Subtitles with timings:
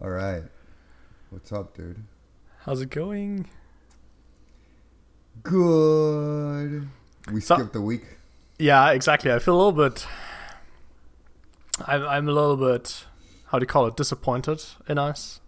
[0.00, 0.42] All right.
[1.30, 2.02] What's up, dude?
[2.64, 3.48] How's it going?
[5.42, 6.88] Good.
[7.32, 8.04] We So- skipped a week.
[8.58, 9.32] Yeah, exactly.
[9.32, 10.06] I feel a little bit.
[11.86, 13.04] I'm I'm a little bit.
[13.46, 13.96] How do you call it?
[13.96, 15.40] Disappointed in us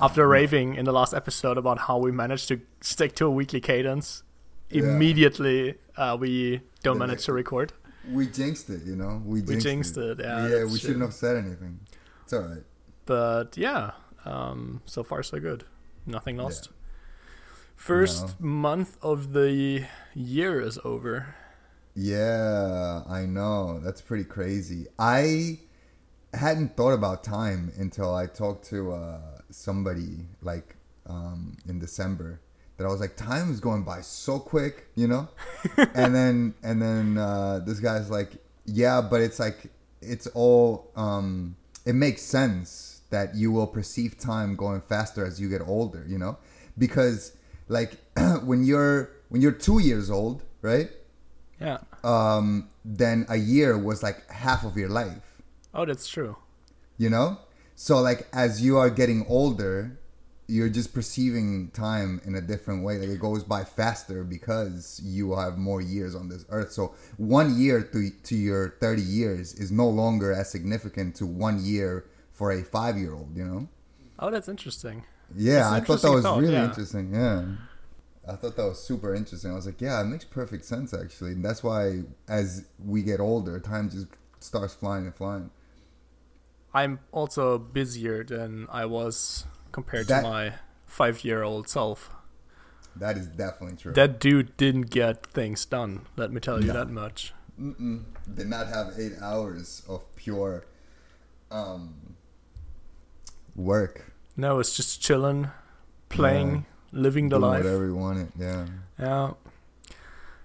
[0.00, 3.60] after raving in the last episode about how we managed to stick to a weekly
[3.60, 4.22] cadence.
[4.70, 4.84] Yeah.
[4.84, 7.72] Immediately, uh, we don't The manage to record.
[8.10, 9.20] we jinxed it, you know.
[9.24, 10.18] We jinxed, We jinxed it.
[10.20, 11.80] Yeah, yeah, that's we shouldn't have said anything.
[12.22, 12.62] It's all right.
[13.06, 13.92] But yeah,
[14.24, 15.64] um, so far so good.
[16.06, 16.68] Nothing lost.
[17.76, 21.34] First month of the year is over.
[21.94, 23.80] Yeah, I know.
[23.80, 24.86] That's pretty crazy.
[24.98, 25.58] I
[26.32, 30.76] hadn't thought about time until I talked to uh, somebody like
[31.06, 32.40] um, in December.
[32.76, 35.28] That I was like, time is going by so quick, you know.
[35.94, 38.32] and then and then uh, this guy's like,
[38.64, 40.90] yeah, but it's like it's all.
[40.94, 46.04] Um, it makes sense that you will perceive time going faster as you get older,
[46.08, 46.36] you know,
[46.76, 47.36] because
[47.68, 47.96] like
[48.44, 50.90] when you're when you're two years old, right?
[51.60, 51.78] Yeah.
[52.02, 55.40] um, then a year was like half of your life,
[55.72, 56.36] Oh, that's true.
[56.98, 57.38] you know?
[57.76, 59.96] So, like, as you are getting older,
[60.48, 62.98] you're just perceiving time in a different way.
[62.98, 66.72] Like, it goes by faster because you have more years on this earth.
[66.72, 71.64] So, one year to, to your 30 years is no longer as significant to one
[71.64, 73.68] year for a five year old, you know?
[74.18, 75.04] Oh, that's interesting.
[75.34, 76.64] Yeah, That's I thought that was thought, really yeah.
[76.66, 77.14] interesting.
[77.14, 77.44] Yeah.
[78.28, 79.50] I thought that was super interesting.
[79.50, 81.32] I was like, yeah, it makes perfect sense actually.
[81.32, 84.06] And that's why as we get older, time just
[84.40, 85.50] starts flying and flying.
[86.74, 90.54] I'm also busier than I was compared That- to my
[90.86, 92.10] five year old self.
[92.94, 93.92] That is definitely true.
[93.94, 96.74] That dude didn't get things done, let me tell you No.
[96.74, 97.32] that much.
[97.58, 98.04] Mm-mm.
[98.34, 100.66] Did not have eight hours of pure
[101.50, 102.16] um,
[103.56, 104.12] work.
[104.36, 105.50] No, it's just chilling,
[106.08, 107.64] playing, living the doing life.
[107.64, 108.32] whatever you wanted.
[108.38, 108.66] Yeah.
[108.98, 109.30] Yeah.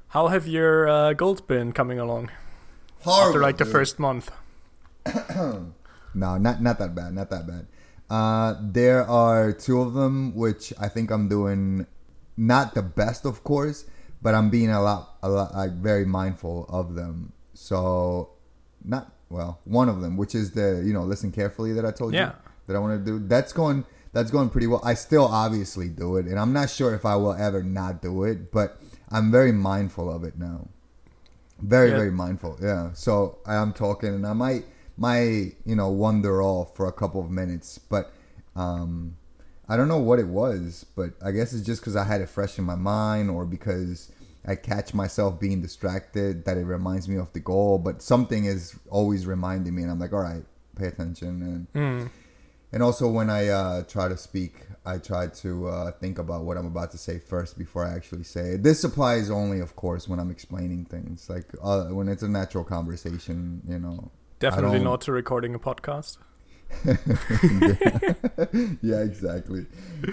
[0.10, 2.30] How have your uh, goals been coming along
[3.04, 3.74] Horrible, after like the dude.
[3.74, 4.32] first month?
[6.14, 7.14] No, not not that bad.
[7.14, 7.68] Not that bad.
[8.10, 11.86] Uh, there are two of them which I think I'm doing
[12.38, 13.86] not the best, of course,
[14.22, 17.34] but I'm being a lot, a lot, like very mindful of them.
[17.54, 18.30] So,
[18.84, 22.14] not well, one of them, which is the you know listen carefully that I told
[22.14, 22.28] Yeah.
[22.30, 22.34] you
[22.68, 23.26] that I want to do.
[23.28, 23.86] That's going.
[24.14, 24.82] That's going pretty well.
[24.84, 28.24] I still obviously do it, and I'm not sure if I will ever not do
[28.24, 28.80] it, but
[29.10, 30.70] I'm very mindful of it now.
[31.62, 31.98] Very, Yeah.
[31.98, 32.58] very mindful.
[32.62, 32.94] Yeah.
[32.94, 34.66] So I'm talking, and I might,
[34.98, 38.12] might, you know, wander off for a couple of minutes, but
[38.56, 39.18] um,
[39.68, 42.30] I don't know what it was, but I guess it's just because I had it
[42.30, 44.10] fresh in my mind, or because
[44.48, 47.78] I catch myself being distracted that it reminds me of the goal.
[47.78, 50.46] But something is always reminding me, and I'm like, all right,
[50.76, 51.68] pay attention.
[51.74, 51.74] And
[52.06, 52.10] Mm.
[52.74, 56.58] And also when I uh, try to speak, I try to uh, think about what
[56.58, 58.64] I'm about to say first before I actually say it.
[58.64, 61.30] This applies only, of course, when I'm explaining things.
[61.30, 64.12] Like uh, when it's a natural conversation, you know.
[64.40, 66.18] Definitely don't- to recording a podcast.
[68.82, 69.66] yeah, exactly.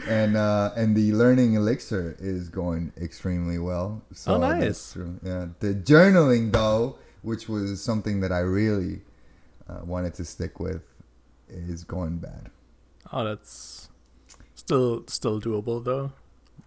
[0.08, 4.02] And uh, and the learning Elixir is going extremely well.
[4.12, 4.96] So Oh, nice.
[5.24, 5.48] Yeah.
[5.58, 9.02] The journaling though, which was something that I really
[9.68, 10.82] uh, wanted to stick with,
[11.48, 12.50] is going bad.
[13.12, 13.88] Oh, that's
[14.54, 16.12] still still doable though.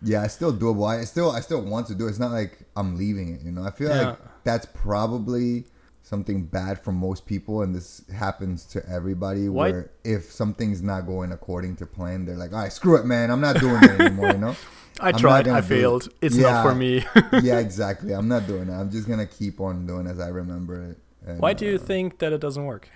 [0.02, 0.88] Yeah, it's still doable.
[0.88, 2.10] I still I still want to do it.
[2.10, 3.64] It's not like I'm leaving it, you know.
[3.64, 4.10] I feel Yeah.
[4.10, 5.66] like that's probably
[6.04, 11.02] something bad for most people and this happens to everybody Why- where if something's not
[11.06, 13.30] going according to plan, they're like, "All right, screw it, man.
[13.30, 14.56] I'm not doing it anymore," you know?
[15.02, 15.70] I I'm tried, gonna I do it.
[15.80, 16.10] failed.
[16.22, 16.52] It's Yeah.
[16.52, 17.06] not for me.
[17.44, 18.14] yeah, exactly.
[18.14, 18.74] I'm not doing it.
[18.74, 20.98] I'm just going to keep on doing as I remember it.
[21.28, 22.90] And, Why do you uh, think that it doesn't work?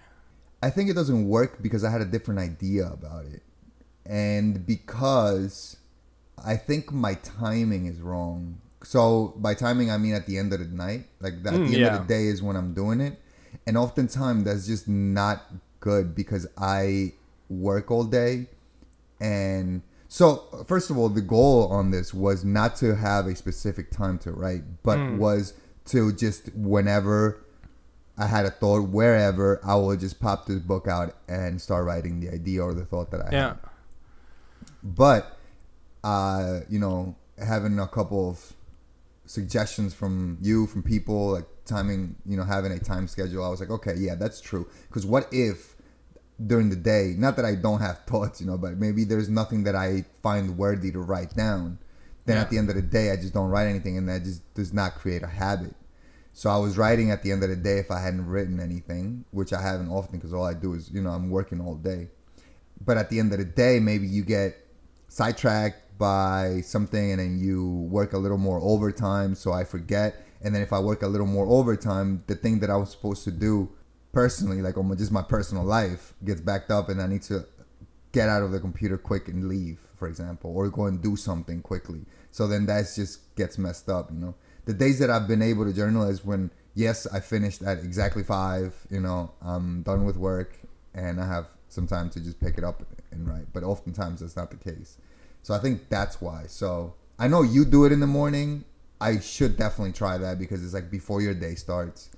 [0.62, 3.42] I think it doesn't work because I had a different idea about it.
[4.06, 5.78] And because
[6.44, 8.60] I think my timing is wrong.
[8.84, 11.06] So by timing I mean at the end of the night.
[11.20, 11.96] Like at Mm, the end yeah.
[11.96, 13.20] of the day is when I'm doing it.
[13.68, 15.44] And oftentimes that's just not
[15.80, 17.14] good because I
[17.50, 18.48] work all day
[19.20, 23.92] and so first of all the goal on this was not to have a specific
[23.92, 25.18] time to write but Mm.
[25.18, 25.54] was
[25.86, 27.44] to just whenever
[28.18, 32.20] I had a thought wherever I will just pop this book out and start writing
[32.20, 33.48] the idea or the thought that I Yeah.
[33.50, 33.58] had.
[34.84, 35.38] But
[36.04, 38.54] uh, you know, having a couple of
[39.26, 43.60] suggestions from you, from people, like timing, you know, having a time schedule, I was
[43.60, 44.68] like, okay, yeah, that's true.
[44.88, 45.76] Because what if
[46.48, 49.64] during the day, not that I don't have thoughts, you know, but maybe there's nothing
[49.66, 51.78] that I find worthy to write down.
[52.26, 52.42] Then Yeah.
[52.42, 54.74] at the end of the day, I just don't write anything, and that just does
[54.74, 55.76] not create a habit.
[56.34, 59.26] So I was writing at the end of the day if I hadn't written anything,
[59.32, 62.10] which I haven't often because all I do is, you know, I'm working all day.
[62.86, 64.58] but at the end of the day, maybe you get
[65.08, 69.36] sidetracked by something and then you work a little more overtime.
[69.36, 70.26] So I forget.
[70.42, 73.24] And then if I work a little more overtime, the thing that I was supposed
[73.26, 73.70] to do
[74.12, 77.46] personally, like on just my personal life, gets backed up and I need to
[78.12, 81.62] get out of the computer quick and leave, for example, or go and do something
[81.62, 82.02] quickly.
[82.32, 84.36] So then that just gets messed up, you know.
[84.66, 88.24] The days that I've been able to journal is when, yes, I finished at exactly
[88.24, 90.60] five, you know, I'm done with work
[90.94, 93.54] and I have some time to just pick it up and write.
[93.54, 94.98] But oftentimes that's not the case.
[95.42, 96.46] So I think that's why.
[96.48, 98.66] So I know you do it in the morning.
[99.00, 102.10] I should definitely try that because it's like before your day starts.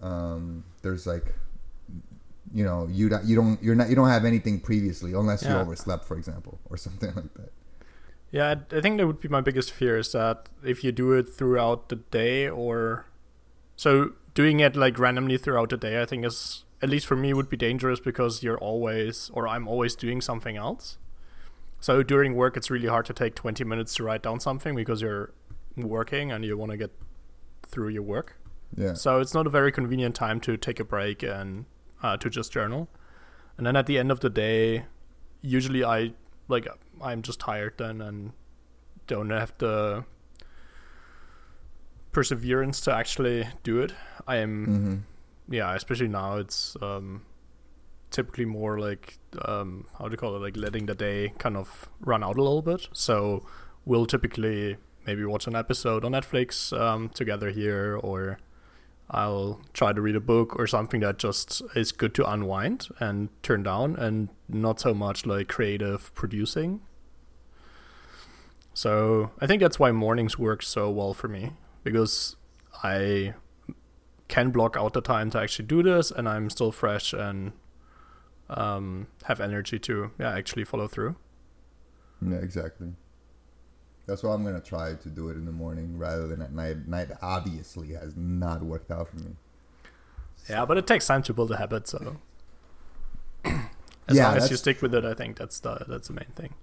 [0.00, 1.34] Um, there's like,
[2.54, 5.54] you know, you don't, you don't, you're not, you don't have anything previously unless yeah.
[5.54, 7.52] you overslept, for example, or something like that.
[8.30, 11.28] Yeah, I think that would be my biggest fear is that if you do it
[11.28, 13.06] throughout the day or
[13.76, 17.32] so doing it like randomly throughout the day, I think is at least for me
[17.32, 20.98] would be dangerous because you're always or I'm always doing something else.
[21.80, 25.02] So during work, it's really hard to take 20 minutes to write down something because
[25.02, 25.32] you're
[25.76, 26.90] working and you want to get
[27.66, 28.38] through your work.
[28.74, 28.94] Yeah.
[28.94, 31.66] So it's not a very convenient time to take a break and
[32.02, 32.88] uh, to just journal.
[33.56, 34.86] And then at the end of the day,
[35.40, 36.12] usually I
[36.48, 36.68] like
[37.02, 38.32] I'm just tired then and
[39.06, 40.04] don't have the
[42.12, 43.92] perseverance to actually do it.
[44.26, 45.54] I am, mm-hmm.
[45.54, 47.22] yeah, especially now it's um,
[48.10, 51.88] typically more like um, how do you call it, like letting the day kind of
[52.00, 52.88] run out a little bit.
[52.92, 53.46] So
[53.84, 54.76] we'll typically
[55.06, 58.38] maybe watch an episode on Netflix um, together here, or
[59.10, 63.28] I'll try to read a book or something that just is good to unwind and
[63.42, 66.80] turn down, and not so much like creative producing.
[68.74, 72.36] So I think that's why mornings work so well for me because
[72.82, 73.34] I
[74.28, 77.52] can block out the time to actually do this, and I'm still fresh and
[78.50, 81.16] um, have energy to yeah actually follow through.
[82.20, 82.88] Yeah, exactly.
[84.06, 86.86] That's why I'm gonna try to do it in the morning rather than at night.
[86.86, 89.36] Night obviously has not worked out for me.
[90.48, 92.18] Yeah, but it takes time to build a habit, so
[93.44, 93.52] as
[94.12, 96.54] yeah, long as you stick with it, I think that's the that's the main thing.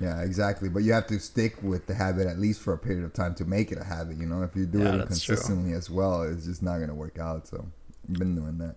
[0.00, 0.68] Yeah, exactly.
[0.68, 3.34] But you have to stick with the habit at least for a period of time
[3.36, 4.16] to make it a habit.
[4.16, 5.78] You know, if you do yeah, it consistently true.
[5.78, 7.48] as well, it's just not gonna work out.
[7.48, 7.66] So
[8.08, 8.76] you've been doing that.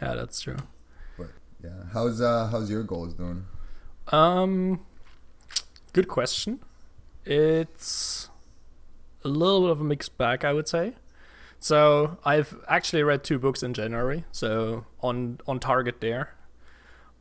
[0.00, 0.56] Yeah, that's true.
[1.64, 1.70] Yeah.
[1.92, 3.46] How's uh how's your goals doing?
[4.08, 4.84] Um
[5.94, 6.60] good question.
[7.24, 8.28] It's
[9.24, 10.94] a little bit of a mixed bag, I would say.
[11.58, 16.34] So I've actually read two books in January, so on on target there.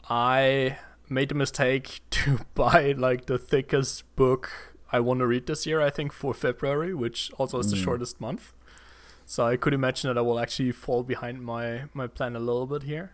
[0.10, 0.78] I
[1.10, 5.82] made the mistake to buy like the thickest book I want to read this year,
[5.82, 7.84] I think for February, which also is the mm.
[7.84, 8.54] shortest month.
[9.26, 12.68] So I could imagine that I will actually fall behind my my plan a little
[12.68, 13.14] bit here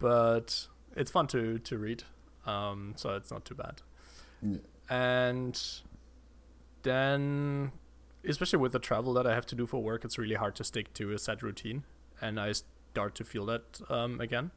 [0.00, 0.66] but
[0.96, 2.02] it's fun to to read,
[2.46, 3.82] um, so it's not too bad.
[4.42, 4.56] Yeah.
[4.88, 5.62] And
[6.82, 7.72] then,
[8.24, 10.64] especially with the travel that I have to do for work, it's really hard to
[10.64, 11.84] stick to a set routine,
[12.20, 14.50] and I start to feel that um, again,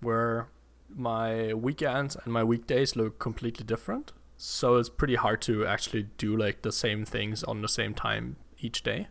[0.00, 0.48] where
[0.94, 4.12] my weekends and my weekdays look completely different.
[4.36, 8.36] So it's pretty hard to actually do like the same things on the same time
[8.58, 9.08] each day.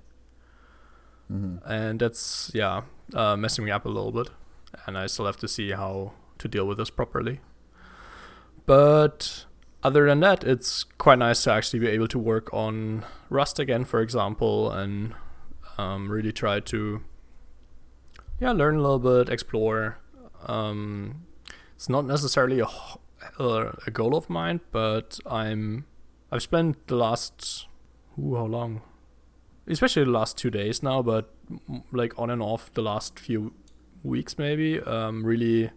[1.31, 1.65] Mm-hmm.
[1.65, 2.81] And that's yeah,
[3.13, 4.29] uh, messing me up a little bit
[4.85, 7.39] and I still have to see how to deal with this properly.
[8.65, 9.45] But
[9.83, 13.85] other than that, it's quite nice to actually be able to work on Rust again,
[13.85, 15.13] for example, and
[15.77, 17.01] um, really try to
[18.39, 19.97] yeah learn a little bit, explore.
[20.45, 21.25] Um,
[21.75, 22.67] it's not necessarily a,
[23.39, 25.85] a goal of mine, but I'm
[26.31, 27.67] I've spent the last
[28.19, 28.81] ooh, how long,
[29.67, 31.33] especially the last two days now, but
[31.91, 33.53] like on and off the last few
[34.03, 35.69] weeks maybe um, really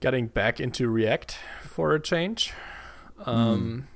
[0.00, 2.52] getting back into React for a change
[3.24, 3.86] um,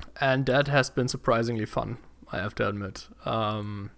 [0.00, 0.08] mm.
[0.20, 1.98] and that has been surprisingly fun
[2.32, 3.90] i have to admit um,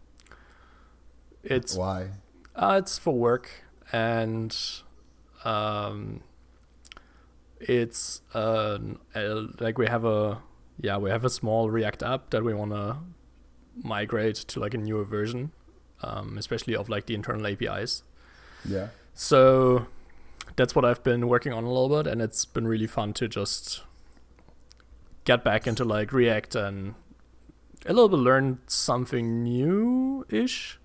[1.43, 2.09] it's why
[2.57, 3.50] uh, it's for work
[3.93, 4.57] and
[5.45, 6.21] um,
[7.61, 8.78] it's uh,
[9.61, 10.43] like we have a
[10.81, 12.97] yeah we have a small React app that we want to
[13.83, 15.52] migrate to like a newer version
[16.02, 18.02] um, especially of like the internal APIs.
[18.64, 18.88] Yeah.
[19.14, 19.87] So
[20.59, 23.29] that's what I've been working on a little bit, and it's been really fun to
[23.29, 23.83] just
[25.25, 26.95] get back into like React and
[27.87, 30.79] a little bit learn something new ish.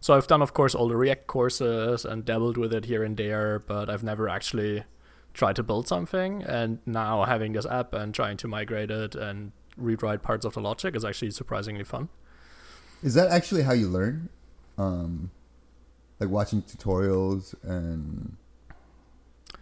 [0.00, 3.16] So I've done, of course, all the React courses and dabbled with it here and
[3.16, 4.84] there, but I've never actually
[5.32, 6.42] tried to build something.
[6.42, 10.60] And now having this app and trying to migrate it and rewrite parts of the
[10.60, 12.10] logic is actually surprisingly fun.
[13.02, 14.28] Is that actually how you learn?
[14.80, 15.30] um,
[16.18, 18.36] like watching tutorials and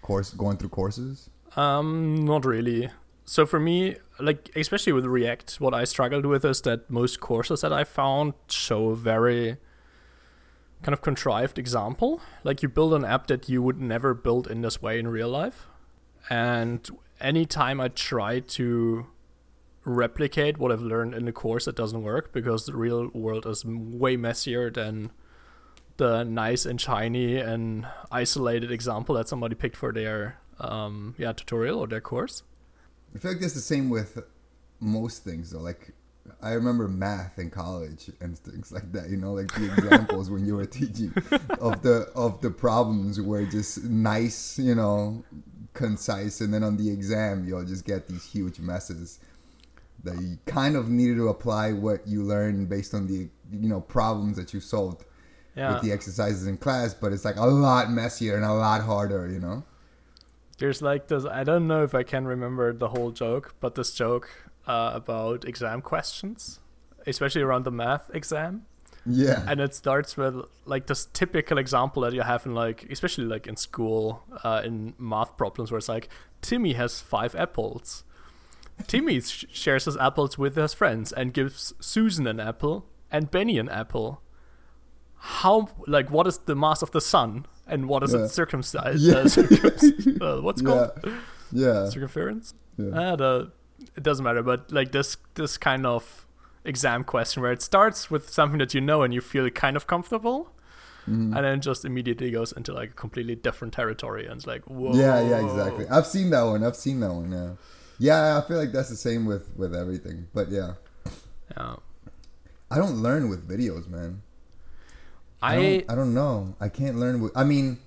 [0.08, 1.30] course going through courses?
[1.54, 2.88] Um, not really.
[3.24, 7.60] So for me, like especially with React, what I struggled with is that most courses
[7.60, 9.58] that I found show a very
[10.82, 12.20] kind of contrived example.
[12.42, 15.28] Like you build an app that you would never build in this way in real
[15.28, 15.66] life.
[16.30, 16.88] And
[17.20, 19.06] anytime I try to
[19.84, 23.62] replicate what I've learned in the course, it doesn't work because the real world is
[23.64, 25.10] way messier than
[25.98, 31.78] the nice and shiny and isolated example that somebody picked for their um, yeah tutorial
[31.80, 32.42] or their course.
[33.14, 34.18] I feel like that's the same with
[34.80, 35.60] most things though.
[35.60, 35.92] Like
[36.42, 39.10] I remember math in college and things like that.
[39.10, 41.12] You know, like the examples when you were teaching
[41.60, 45.24] of the of the problems were just nice, you know,
[45.74, 49.20] concise, and then on the exam you'll just get these huge messes
[50.04, 53.80] that you kind of needed to apply what you learned based on the you know
[53.80, 55.04] problems that you solved
[55.58, 55.74] Yeah.
[55.74, 59.28] with the exercises in class, but it's like a lot messier and a lot harder.
[59.28, 59.64] You know.
[60.58, 61.24] There's like this.
[61.24, 64.28] I don't know if I can remember the whole joke, but this joke
[64.66, 66.60] uh, about exam questions,
[67.06, 68.66] especially around the math exam,
[69.06, 69.44] Yeah.
[69.46, 70.34] and it starts with
[70.64, 74.94] like this typical example that you have in like, especially like in school, uh, in
[74.98, 76.08] math problems, where it's like
[76.42, 78.02] Timmy has five apples.
[78.86, 83.58] Timmy sh- shares his apples with his friends and gives Susan an apple and Benny
[83.58, 84.22] an apple.
[85.18, 88.25] How like what is the mass of the sun and what is Yeah.
[88.25, 89.00] its circumstance?
[89.00, 89.14] Yeah.
[89.14, 90.88] Uh, circum- uh, what's it yeah.
[91.02, 91.14] called?
[91.52, 91.88] Yeah.
[91.88, 92.54] circumference.
[92.76, 92.90] yeah.
[92.94, 93.50] Ah, the
[93.96, 96.26] it doesn't matter, but like this this kind of
[96.64, 99.87] exam question where it starts with something that you know and you feel kind of
[99.87, 100.50] comfortable,
[101.08, 101.34] Mhm.
[101.34, 104.92] and then just immediately goes into like a completely different territory, and it's like whoa.
[104.94, 105.87] Yeah, yeah, exactly.
[105.88, 106.62] I've seen that one.
[106.64, 107.30] I've seen that one.
[107.32, 107.50] Yeah,
[107.98, 108.38] yeah.
[108.38, 110.26] I feel like that's the same with with everything.
[110.34, 110.75] But yeah,
[111.56, 111.76] Yeah.
[112.70, 114.22] I don't learn with videos, man.
[115.40, 116.57] I I don't, I don't know.
[116.61, 117.33] I can't learn with.
[117.37, 117.78] I mean,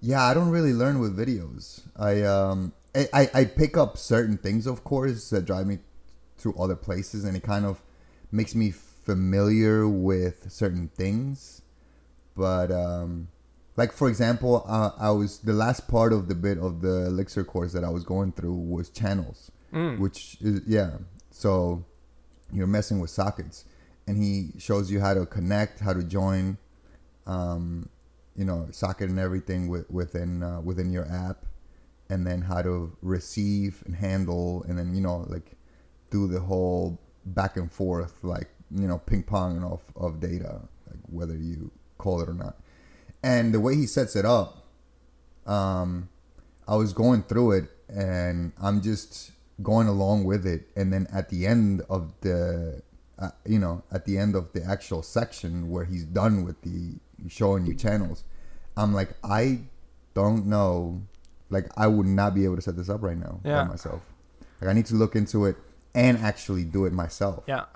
[0.00, 1.82] yeah, I don't really learn with videos.
[1.96, 5.78] I um I, I, I pick up certain things, of course, that drive me
[6.38, 7.82] to other places, and it kind of
[8.30, 11.62] makes me familiar with certain things.
[12.36, 13.28] But um,
[13.76, 17.44] like for example, uh, I was the last part of the bit of the Elixir
[17.44, 20.98] course that I was going through was channels mm, which is yeah.
[21.30, 21.84] So
[22.52, 23.64] you're messing with sockets,
[24.06, 26.58] and he shows you how to connect, how to join,
[27.26, 27.88] um,
[28.36, 31.46] you know, socket and everything with, within uh, within your app,
[32.08, 35.56] and then how to receive and handle, and then you know like
[36.10, 41.00] do the whole back and forth, like you know ping pong of of data, like
[41.06, 42.56] whether you call it or not.
[43.22, 44.66] And the way he sets it up,
[45.46, 46.10] um,
[46.68, 49.32] I was going through it and I'm just
[49.62, 50.68] going along with it.
[50.76, 52.82] And then at the end of the,
[53.18, 56.94] uh, you know, at the end of the actual section where he's done with the
[57.28, 58.24] showing you channels,
[58.76, 59.60] I'm like, I
[60.14, 61.02] don't know.
[61.50, 63.62] Like, I would not be able to set this up right now Yeah.
[63.62, 64.02] by myself.
[64.60, 65.56] Like, I need to look into it
[65.94, 67.66] and actually do it myself yeah.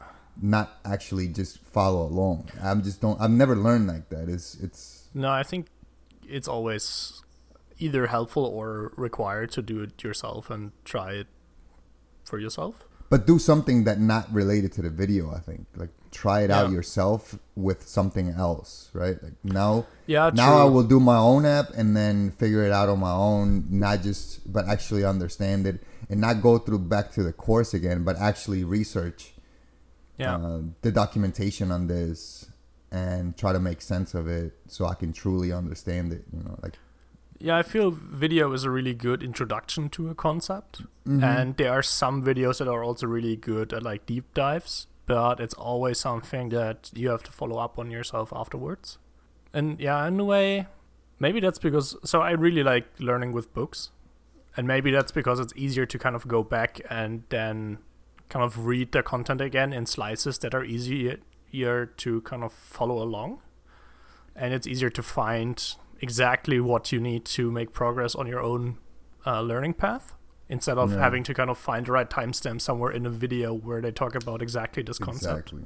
[0.42, 2.48] not actually just follow along.
[2.60, 3.20] I'm just don't.
[3.20, 4.28] I've never learned like that.
[4.28, 5.68] It's it's No, I think
[6.26, 7.22] it's always
[7.78, 11.28] either helpful or required to do it yourself and try it
[12.24, 12.87] for yourself.
[13.10, 15.32] But do something that not related to the video.
[15.34, 18.90] I think like try it out yourself with something else.
[18.92, 19.22] Right.
[19.22, 22.88] Like now Yeah, now I will do my own app and then figure it out
[22.88, 23.66] on my own.
[23.70, 28.04] Not just but actually understand it and not go through back to the course again,
[28.04, 29.32] but actually research
[30.16, 30.36] Yeah.
[30.36, 32.50] uh, the documentation on this
[32.90, 36.24] and try to make sense of it so I can truly understand it.
[36.32, 36.78] You know, like.
[37.40, 40.82] Yeah, I feel video is a really good introduction to a concept.
[41.06, 41.22] Mhm.
[41.22, 45.38] And there are some videos that are also really good at like deep dives, but
[45.40, 48.98] it's always something that you have to follow up on yourself afterwards.
[49.52, 50.66] And yeah, in a way,
[51.18, 53.90] maybe that's because so I really like learning with books.
[54.56, 57.78] And maybe that's because it's easier to kind of go back and then
[58.28, 63.00] kind of read the content again in slices that are easier to kind of follow
[63.00, 63.40] along.
[64.34, 68.78] And it's easier to find exactly what you need to make progress on your own
[69.26, 70.14] uh, learning path
[70.48, 71.00] instead of Yeah.
[71.00, 74.14] having to kind of find the right timestamp somewhere in a video where they talk
[74.14, 75.52] about exactly this concept.
[75.52, 75.62] Exactly.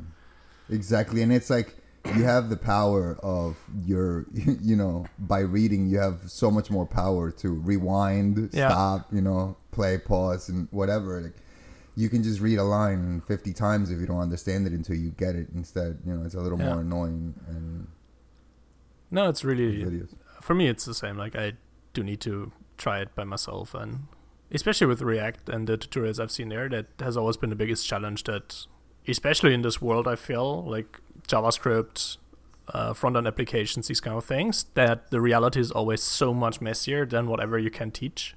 [0.70, 1.22] Exactly.
[1.22, 1.76] And it's like
[2.16, 6.86] you have the power of your, you know, by reading, you have so much more
[6.86, 8.68] power to rewind, Yeah.
[8.70, 11.20] stop, you know, play, pause, and whatever.
[11.20, 11.34] Like,
[11.94, 15.10] you can just read a line 50 times if you don't understand it until you
[15.10, 15.48] get it.
[15.54, 16.70] Instead, you know, it's a little Yeah.
[16.70, 17.86] more annoying and
[19.10, 20.14] No, it's really videos.
[20.42, 21.16] For me it's the same.
[21.16, 21.54] Like I
[21.92, 24.06] do need to try it by myself and
[24.50, 27.86] especially with React and the tutorials I've seen there, that has always been the biggest
[27.86, 28.66] challenge that
[29.08, 32.18] especially in this world I feel like JavaScript
[32.68, 36.60] uh, front end applications, these kind of things, that the reality is always so much
[36.60, 38.34] messier than whatever you can teach.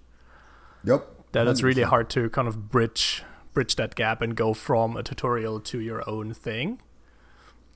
[0.84, 1.08] Yep.
[1.32, 5.04] That it's really hard to kind of bridge bridge that gap and go from a
[5.04, 6.82] tutorial to your own thing.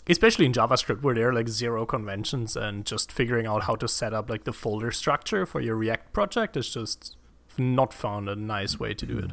[0.10, 3.88] Especially in JavaScript, where there are like zero conventions and just figuring out how to
[3.88, 7.16] set up like the folder structure for your React project is just
[7.58, 9.32] not found a nice way to do it.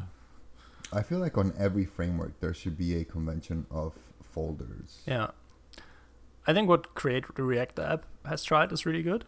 [0.93, 5.01] I feel like on every framework there should be a convention of folders.
[5.07, 5.31] Yeah.
[6.45, 9.25] I think what Create the React app has tried is really good.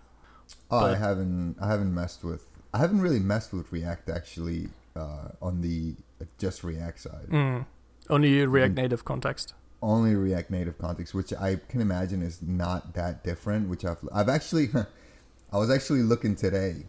[0.71, 1.57] Oh, I haven't.
[1.59, 2.45] I haven't messed with.
[2.73, 7.27] I haven't really messed with React actually uh, on the uh, just React side.
[7.29, 7.65] Mm.
[8.09, 8.77] Only React Mm.
[8.77, 9.53] Native context.
[9.81, 13.69] Only React Native context, which I can imagine is not that different.
[13.69, 14.69] Which I've I've actually,
[15.53, 16.85] I was actually looking today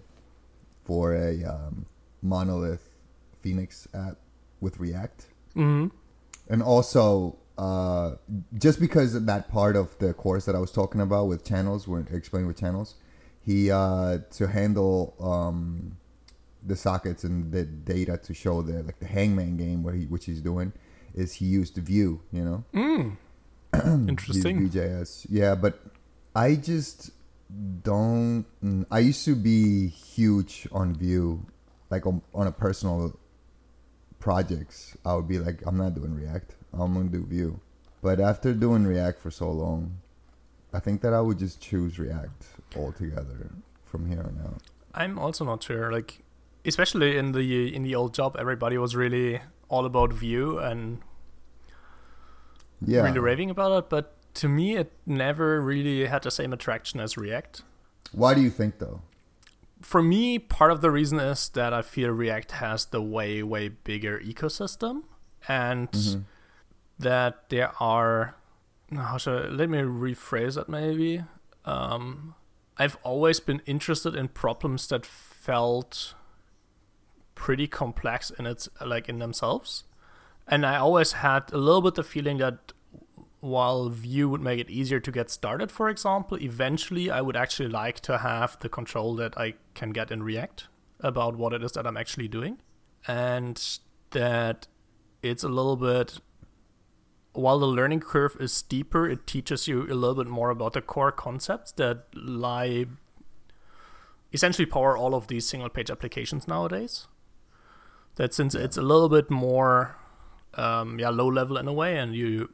[0.84, 1.86] for a um,
[2.22, 2.88] monolith
[3.40, 4.16] Phoenix app
[4.60, 5.26] with React.
[5.54, 5.86] hmm
[6.50, 8.16] and also uh,
[8.58, 11.86] just because of that part of the course that I was talking about with channels,
[11.86, 12.96] when explaining with channels,
[13.40, 15.96] he uh, to handle um,
[16.66, 20.24] the sockets and the data to show the like the Hangman game, where he which
[20.24, 20.72] he's doing,
[21.14, 23.16] is he used Vue, you know, Mm.
[24.08, 24.68] Interesting.
[24.68, 25.80] Vue.js, yeah, but
[26.34, 27.10] I just
[27.82, 28.44] don't.
[28.90, 31.44] I used to be huge on Vue,
[31.88, 33.16] like on, on a personal
[34.18, 34.96] projects.
[35.04, 36.54] I would be like, I'm not doing React.
[36.72, 37.60] I'm gonna do Vue.
[38.02, 39.98] But after doing React for so long,
[40.72, 42.44] I think that I would just choose React
[42.76, 43.50] altogether
[43.84, 44.62] from here on out.
[44.94, 45.92] I'm also not sure.
[45.92, 46.22] Like,
[46.64, 51.00] especially in the in the old job, everybody was really all about Vue and
[52.82, 53.02] Yeah.
[53.02, 53.88] really raving about it.
[53.88, 57.62] But to me, it never really had the same attraction as React.
[58.12, 59.02] Why do you think though?
[59.80, 63.68] For me, part of the reason is that I feel React has the way way
[63.68, 65.04] bigger ecosystem,
[65.48, 66.24] and Mhm.
[66.98, 68.34] that there are.
[68.94, 71.24] How should I, let me rephrase that maybe.
[71.64, 72.34] Um,
[72.76, 76.14] I've always been interested in problems that felt
[77.40, 79.84] pretty complex in its like in themselves,
[80.46, 82.72] and I always had a little bit the feeling that
[83.40, 87.70] while Vue would make it easier to get started, for example, eventually I would actually
[87.70, 90.68] like to have the control that I can get in React
[91.00, 92.58] about what it is that I'm actually doing,
[93.08, 93.56] and
[94.10, 94.66] that
[95.22, 96.20] it's a little bit
[97.32, 100.82] while the learning curve is steeper, it teaches you a little bit more about the
[100.82, 102.84] core concepts that lie
[104.32, 107.06] essentially power all of these single page applications nowadays.
[108.20, 109.96] That since it's a little bit more
[110.52, 112.50] um, yeah, low level in a way and you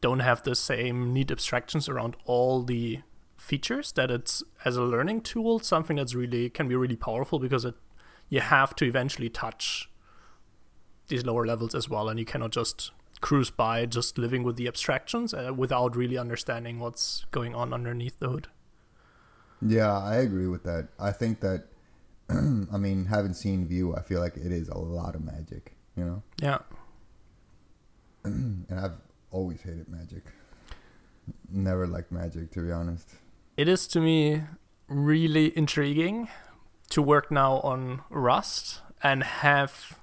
[0.00, 3.00] don't have the same neat abstractions around all the
[3.36, 7.66] features that it's as a learning tool something that's really can be really powerful because
[7.66, 7.74] it
[8.30, 9.90] you have to eventually touch
[11.08, 14.66] these lower levels as well and you cannot just cruise by just living with the
[14.66, 18.48] abstractions uh, without really understanding what's going on underneath the hood
[19.62, 20.88] Yeah, I agree with that.
[20.98, 21.64] I think that,
[22.72, 26.04] I mean, having seen Vue, I feel like it is a lot of magic, you
[26.04, 26.22] know?
[26.42, 26.58] yeah
[28.24, 28.98] And I've
[29.30, 30.24] always hated magic.
[31.50, 33.08] Never liked magic, to be honest.
[33.56, 34.42] it is to me
[34.88, 36.28] really intriguing
[36.90, 39.98] to work now on Rust and have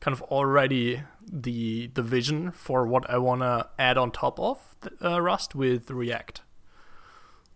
[0.00, 4.76] kind of already the the vision for what I want to add on top of
[5.02, 6.42] uh, Rust with React.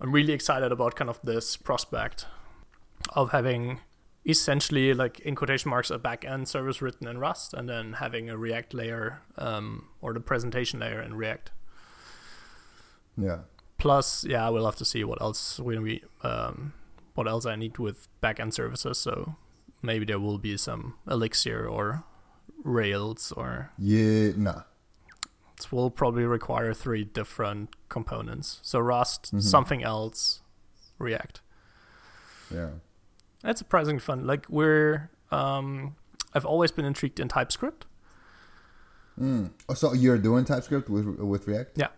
[0.01, 2.27] I'm really excited about kind of this prospect
[3.14, 3.81] of having
[4.26, 8.36] essentially like in quotation marks a backend service written in Rust and then having a
[8.36, 11.52] React layer um, or the presentation layer in React.
[13.16, 13.38] Yeah.
[13.78, 16.72] Plus, yeah, we'll have to see what else we um,
[17.14, 18.98] what else I need with backend services.
[18.98, 19.36] So
[19.82, 22.02] maybe there will be some Elixir or
[22.64, 24.62] Rails, or Yeah, nah.
[25.58, 28.58] it will probably require three different components.
[28.62, 29.42] So Rust, Mhm.
[29.42, 30.40] something else,
[30.98, 31.40] React.
[32.52, 32.70] Yeah.
[33.46, 34.26] That's surprisingly fun.
[34.26, 35.94] Like we're, um,
[36.35, 37.87] I've always been intrigued in TypeScript.
[39.18, 39.52] Mm.
[39.68, 41.78] Oh, so you're doing TypeScript with with React?
[41.78, 41.88] Yeah.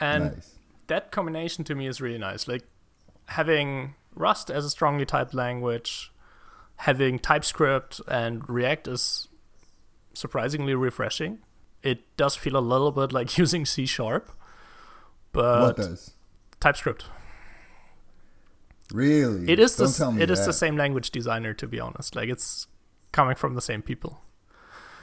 [0.00, 0.56] And nice.
[0.88, 2.48] that combination to me is really nice.
[2.48, 2.64] Like
[3.26, 6.10] having Rust as a strongly typed language,
[6.78, 9.28] having TypeScript and React is
[10.12, 11.38] surprisingly refreshing.
[11.84, 14.32] It does feel a little bit like using C sharp,
[15.30, 16.14] but what does?
[16.58, 17.04] TypeScript.
[18.92, 19.50] Really?
[19.50, 22.14] It is Don't the tell me it is the same language designer to be honest.
[22.14, 22.66] Like it's
[23.12, 24.20] coming from the same people.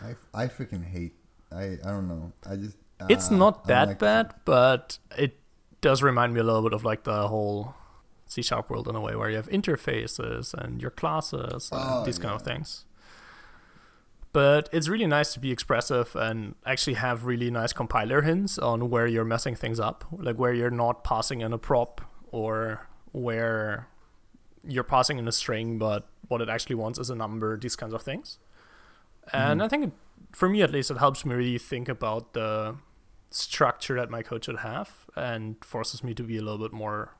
[0.02, 1.14] I, I freaking hate.
[1.52, 2.32] I I don't know.
[2.50, 2.78] I just.
[3.10, 5.38] It's uh, not don't that like- bad, but it
[5.82, 7.76] does remind me a little bit of like the whole
[8.26, 12.06] C sharp world in a way where you have interfaces and your classes and Oh,
[12.06, 12.86] these kind of things.
[14.32, 18.90] But it's really nice to be expressive and actually have really nice compiler hints on
[18.90, 23.88] where you're messing things up, like where you're not passing in a prop or where
[24.68, 27.94] you're passing in a string, but what it actually wants is a number, these kinds
[27.94, 28.38] of things.
[29.32, 29.64] And Mhm.
[29.64, 29.92] I think, it,
[30.34, 32.76] for me at least, it helps me really think about the
[33.30, 37.16] structure that my code should have and forces me to be a little bit more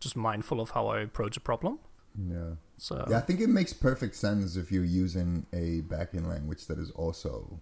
[0.00, 1.78] just mindful of how I approach a problem.
[2.16, 2.54] Yeah.
[2.76, 6.78] So Yeah, I think it makes perfect sense if you're using a backend language that
[6.78, 7.60] is also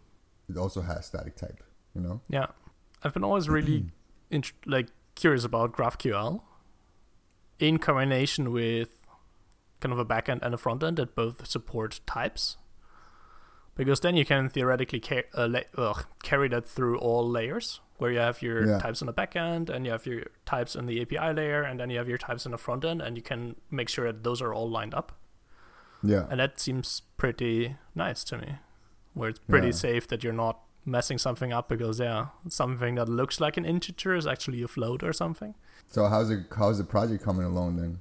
[0.49, 1.63] it also has static type.
[1.95, 2.21] You know.
[2.29, 2.47] Yeah,
[3.05, 3.91] I've been always really
[4.31, 6.41] int- like curious about GraphQL
[7.61, 8.89] in combination with
[9.81, 12.57] kind of a backend and a frontend that both support types,
[13.77, 18.11] because then you can theoretically ca- uh, la- ugh, carry that through all layers, where
[18.11, 18.79] you have your Yeah.
[18.79, 21.91] types on the backend and you have your types in the API layer, and then
[21.91, 24.53] you have your types in the frontend, and you can make sure that those are
[24.53, 25.13] all lined up.
[26.03, 26.27] Yeah.
[26.31, 28.57] And that seems pretty nice to me,
[29.15, 29.73] where it's pretty Yeah.
[29.73, 34.15] safe that you're not messing something up because yeah, something that looks like an integer
[34.15, 35.55] is actually a float or something.
[35.91, 37.99] So how's it how's the project coming along then?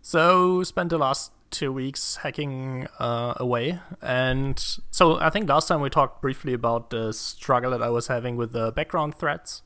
[0.00, 4.58] So spent the last two weeks hacking uh, away, and
[4.90, 8.36] so I think last time we talked briefly about the struggle that I was having
[8.36, 9.62] with the background threads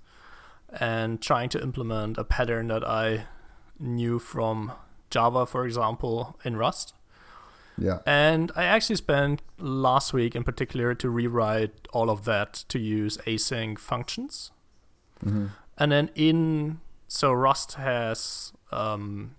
[0.81, 3.27] and trying to implement a pattern that I
[3.79, 4.73] knew from
[5.11, 6.95] Java, for example, in Rust.
[7.77, 7.99] Yeah.
[8.07, 13.19] And I actually spent last week in particular to rewrite all of that to use
[13.19, 14.51] async functions.
[15.23, 16.81] hmm And then in
[17.14, 19.37] so Rust has um,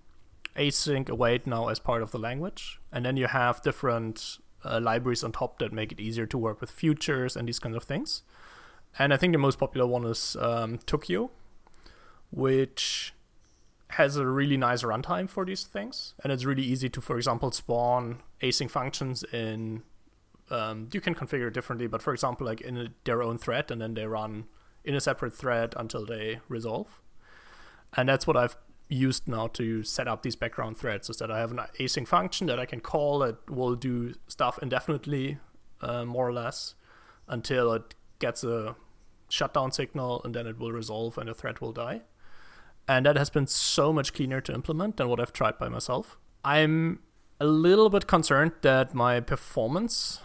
[0.56, 5.22] async await now as part of the language, and then you have different uh, libraries
[5.22, 8.22] on top that make it easier to work with futures and these kinds of things.
[8.98, 11.28] And I think the most popular one is um, Tokio,
[12.30, 13.12] which
[13.90, 17.50] has a really nice runtime for these things, and it's really easy to, for example,
[17.50, 19.82] spawn async functions in.
[20.48, 23.70] Um, you can configure it differently, but for example, like in a, their own thread,
[23.70, 24.46] and then they run
[24.82, 27.02] in a separate thread until they resolve.
[27.96, 28.56] And that's what I've
[28.88, 32.46] used now to set up these background threads is that I have an async function
[32.46, 35.38] that I can call that will do stuff indefinitely,
[35.80, 36.74] uh, more or less,
[37.26, 38.76] until it gets a
[39.28, 42.02] shutdown signal and then it will resolve and the thread will die.
[42.86, 46.16] And that has been so much cleaner to implement than what I've tried by myself.
[46.44, 47.00] I'm
[47.40, 50.20] a little bit concerned that my performance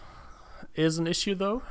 [0.74, 1.62] is an issue though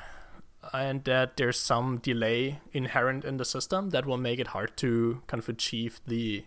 [0.73, 5.21] and that there's some delay inherent in the system that will make it hard to
[5.27, 6.45] kind of achieve the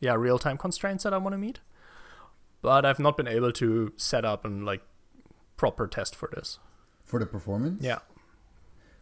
[0.00, 1.60] yeah real-time constraints that I want to meet.
[2.60, 4.82] But I've not been able to set up and like
[5.56, 6.58] proper test for this.
[7.04, 7.82] For the performance?
[7.82, 7.98] Yeah.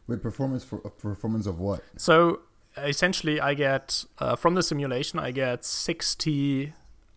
[0.07, 1.83] With performance for uh, performance of what?
[1.97, 2.41] So
[2.77, 6.73] essentially, I get uh, from the simulation, I get 60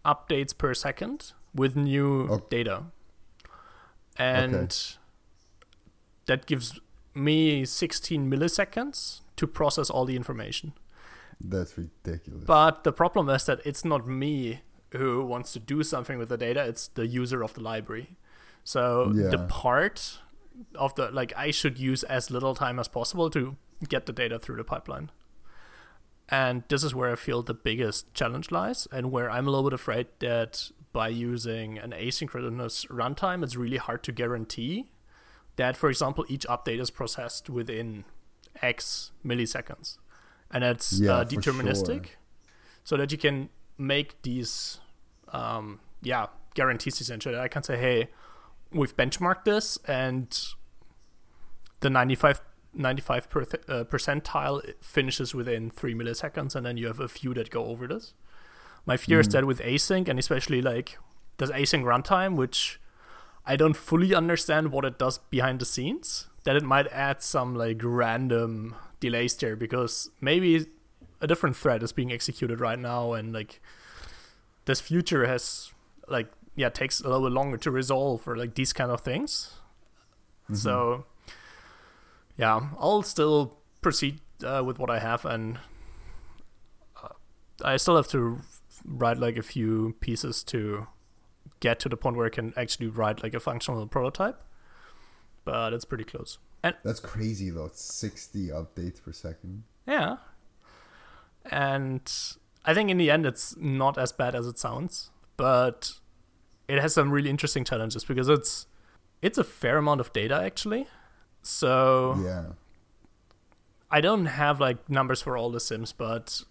[0.06, 2.84] updates per second with new Ok- data,
[4.18, 4.96] and
[6.26, 6.80] that gives
[7.16, 10.74] me 16 milliseconds to process all the information.
[11.40, 12.44] That's ridiculous.
[12.46, 16.38] But the problem is that it's not me who wants to do something with the
[16.38, 18.16] data, it's the user of the library.
[18.64, 20.20] So the part
[20.76, 23.58] of the like I should use as little time as possible to
[23.90, 25.12] get the data through the pipeline.
[26.30, 29.70] And this is where I feel the biggest challenge lies and where I'm a little
[29.70, 34.90] bit afraid that by using an asynchronous runtime it's really hard to guarantee
[35.56, 38.04] that for example each update is processed within
[38.62, 39.98] X milliseconds.
[40.52, 42.16] And it's Yeah, uh, deterministic sure.
[42.84, 44.80] so that you can make these
[45.32, 48.08] um, yeah guarantees essentially i can say hey
[48.72, 50.46] we've benchmarked this and
[51.80, 52.42] the 95
[52.76, 57.34] 95 per th- uh, percentile finishes within 3 milliseconds and then you have a few
[57.34, 58.14] that go over this
[58.86, 59.32] my fear is Mm.
[59.32, 60.98] that with async and especially like
[61.38, 62.80] there's async runtime which
[63.46, 67.56] i don't fully understand what it does behind the scenes that it might add some
[67.56, 70.66] like random delays there because maybe
[71.22, 73.62] a different thread is being executed right now and like
[74.66, 75.72] this future has
[76.08, 79.54] like yeah takes a little bit longer to resolve or like these kind of things
[80.50, 80.58] Mhm.
[80.58, 81.06] so
[82.38, 85.58] yeah i'll still proceed uh, with what i have and
[87.02, 87.08] uh,
[87.64, 88.40] i still have to
[88.86, 90.88] write like a few pieces to
[91.66, 94.40] get to the point where i can actually write like a functional prototype
[95.46, 97.66] but it's pretty close And That's crazy though.
[97.72, 99.64] It's 60 updates per second.
[99.86, 100.16] Yeah.
[101.52, 102.10] And
[102.64, 105.92] I think in the end it's not as bad as it sounds, but
[106.70, 108.68] it has some really interesting challenges because it's
[109.22, 110.88] it's a fair amount of data actually.
[111.42, 112.46] So Yeah.
[113.92, 116.44] I don't have like numbers for all the sims, but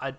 [0.00, 0.14] I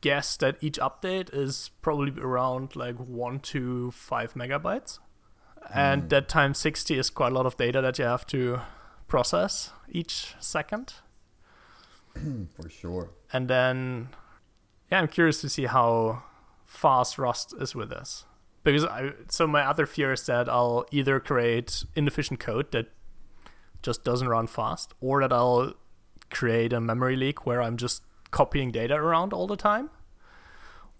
[0.00, 4.98] guess that each update is probably around like 1 to 5 megabytes.
[5.74, 6.08] and Mm.
[6.10, 8.60] that times 60 is quite a lot of data that you have to
[9.08, 10.94] process each second.
[12.54, 13.10] For sure.
[13.32, 14.10] And then,
[14.90, 16.22] yeah, I'm curious to see how
[16.64, 18.24] fast Rust is with this.
[18.62, 22.86] Because I, so my other fear is that I'll either create inefficient code that
[23.82, 25.74] just doesn't run fast, or that I'll
[26.30, 28.02] create a memory leak where I'm just
[28.40, 29.86] copying data around all the time,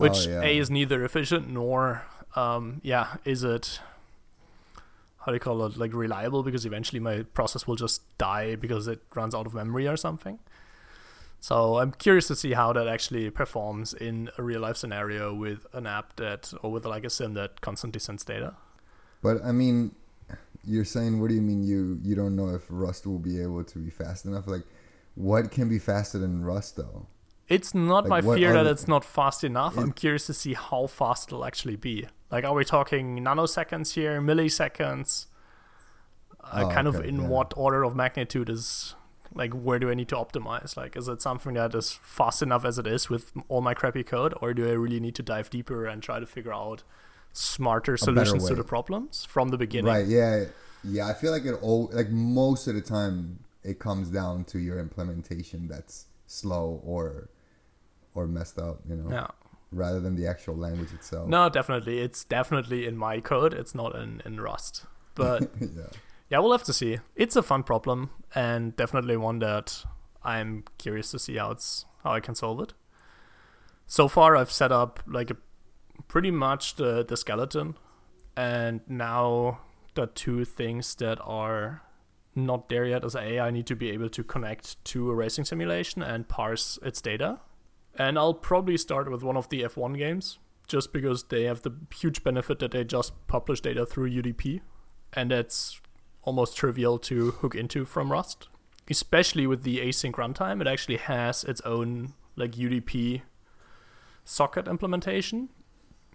[0.02, 0.42] which Oh, yeah.
[0.48, 2.02] a is neither efficient nor,
[2.34, 3.80] um, yeah, is it
[5.20, 8.86] how do you call it like reliable because eventually my process will just die because
[8.94, 10.38] it runs out of memory or something.
[11.40, 15.66] So I'm curious to see how that actually performs in a real life scenario with
[15.72, 18.54] an app that or with like a sim that constantly sends data.
[19.20, 19.94] But I mean,
[20.64, 23.64] you're saying, what do you mean you you don't know if Rust will be able
[23.64, 24.46] to be fast enough?
[24.46, 24.64] Like,
[25.16, 27.06] what can be faster than Rust though?
[27.48, 29.76] It's not Like, my fear that it's not fast enough.
[29.78, 32.06] I'm curious to see how fast it'll actually be.
[32.30, 35.26] Like, are we talking nanoseconds here, milliseconds?
[36.40, 37.28] Uh, Oh, kind of in yeah.
[37.28, 38.94] what order of magnitude is
[39.34, 40.76] like where do I need to optimize?
[40.76, 44.02] Like, is it something that is fast enough as it is with all my crappy
[44.02, 46.82] code, or do I really need to dive deeper and try to figure out
[47.32, 49.92] smarter solutions to the problems from the beginning?
[49.92, 50.06] Right?
[50.06, 50.44] Yeah,
[50.82, 51.06] yeah.
[51.08, 54.78] I feel like it all like most of the time it comes down to your
[54.78, 57.28] implementation that's slow or
[58.16, 58.80] or messed up.
[58.88, 59.28] You know, Yeah.
[59.72, 61.28] rather than the actual language itself.
[61.28, 61.98] No, definitely.
[62.00, 63.52] It's definitely in my code.
[63.54, 64.84] It's not in, in Rust.
[65.14, 65.68] But yeah.
[66.30, 66.98] yeah, we'll have to see.
[67.14, 69.84] It's a fun problem and definitely one that
[70.22, 72.72] I'm curious to see how it's how I can solve it.
[73.86, 75.36] So far I've set up like a,
[76.08, 77.76] pretty much the, the skeleton
[78.36, 79.60] and now
[79.94, 81.82] the two things that are
[82.34, 85.44] not there yet is A, I need to be able to connect to a racing
[85.46, 87.40] simulation and parse its data.
[87.98, 91.72] And I'll probably start with one of the F1 games, just because they have the
[91.94, 94.60] huge benefit that they just publish data through UDP,
[95.12, 95.80] and that's
[96.22, 98.48] almost trivial to hook into from Rust.
[98.90, 103.22] Especially with the async runtime, it actually has its own like UDP
[104.24, 105.48] socket implementation.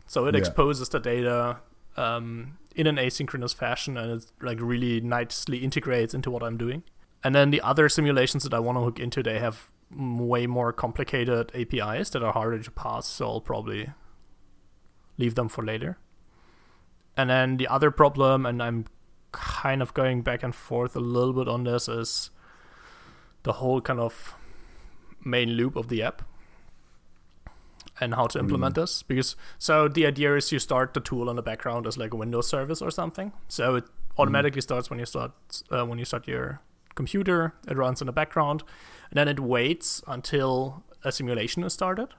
[0.06, 0.40] So it Yeah.
[0.40, 1.58] exposes the data
[1.98, 6.84] um, in an asynchronous fashion and it like really nicely integrates into what I'm doing.
[7.24, 10.72] And then the other simulations that I want to hook into, they have way more
[10.72, 13.08] complicated APIs that are harder to pass.
[13.08, 13.90] So I'll probably
[15.18, 15.98] leave them for later.
[17.18, 18.86] And then the other problem, and I'm
[19.32, 22.32] kind of going back and forth a little bit on this, is
[23.44, 24.36] the whole kind of
[25.24, 26.24] main loop of the app
[28.00, 29.04] and how to implement this.
[29.04, 32.18] Because so the idea is you start the tool on the background as like a
[32.18, 33.32] Windows service or something.
[33.48, 33.86] So it
[34.18, 35.32] automatically starts when you start
[35.72, 36.62] uh, when you start your
[37.02, 37.54] computer.
[37.68, 38.64] It runs in the background,
[39.10, 42.10] and then it waits until a simulation is started,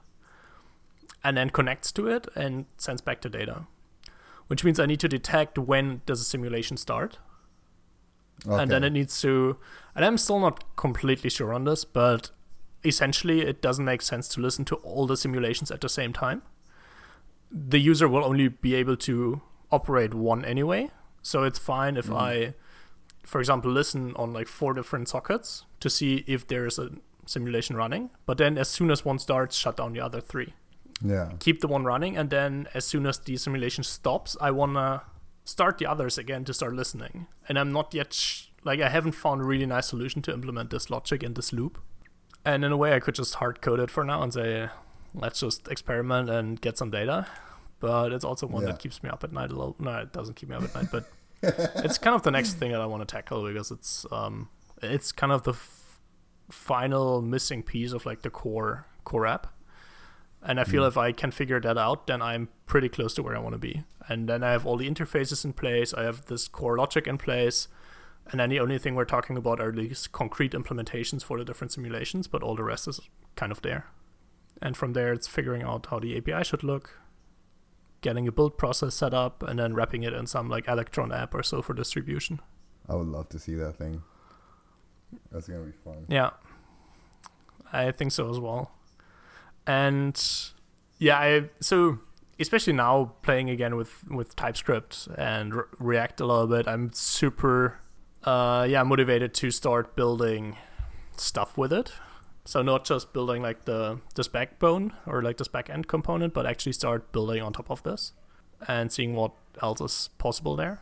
[1.23, 3.57] and then connects to it and sends back the data.
[4.47, 7.19] Which means I need to detect when does a simulation start,
[8.45, 9.57] and then it needs to.
[9.95, 12.31] And I'm still not completely sure on this, but
[12.83, 16.41] essentially it doesn't make sense to listen to all the simulations at the same time.
[17.49, 19.41] The user will only be able to
[19.71, 20.91] operate one anyway,
[21.21, 22.15] so it's fine if mm-hmm.
[22.15, 22.53] I,
[23.23, 26.89] for example, listen on like four different sockets to see if there's a
[27.25, 28.09] simulation running.
[28.25, 30.53] But then as soon as one starts, shut down the other three
[31.01, 31.31] Yeah.
[31.39, 35.01] keep the one running and then as soon as the simulation stops i want to
[35.43, 39.11] start the others again to start listening and i'm not yet sh- like i haven't
[39.13, 41.77] found a really nice solution to implement this logic in this loop
[42.45, 44.69] and in a way i could just hard code it for now and say
[45.13, 47.27] let's just experiment and get some data
[47.81, 48.69] but it's also one Yeah.
[48.71, 50.73] that keeps me up at night a little no it doesn't keep me up at
[50.75, 51.03] night but
[51.43, 54.49] it's kind of the next thing that i want to tackle because it's um
[54.81, 55.99] it's kind of the f-
[56.49, 59.47] final missing piece of like the core core app
[60.45, 63.35] and I feel if I can figure that out, then I'm pretty close to where
[63.35, 63.83] I want to be.
[64.07, 65.93] And then I have all the interfaces in place.
[65.93, 67.69] I have this core logic in place.
[68.29, 71.71] And then the only thing we're talking about are these concrete implementations for the different
[71.71, 72.99] simulations, but all the rest is
[73.35, 73.85] kind of there.
[74.61, 76.99] And from there, it's figuring out how the API should look,
[78.03, 81.33] getting a build process set up, and then wrapping it in some like Electron app
[81.33, 82.39] or so for distribution.
[82.87, 84.03] I would love to see that thing.
[85.31, 86.05] That's gonna be fun.
[86.07, 86.31] Yeah,
[87.71, 88.71] I think so as well.
[89.65, 90.21] And
[90.99, 91.99] yeah, I so
[92.39, 97.79] especially now playing again with with TypeScript and Re- React a little bit, I'm super
[98.23, 100.57] uh yeah motivated to start building
[101.17, 101.93] stuff with it.
[102.45, 106.45] So not just building like the this backbone or like this back end component, but
[106.45, 108.13] actually start building on top of this
[108.67, 110.81] and seeing what else is possible there.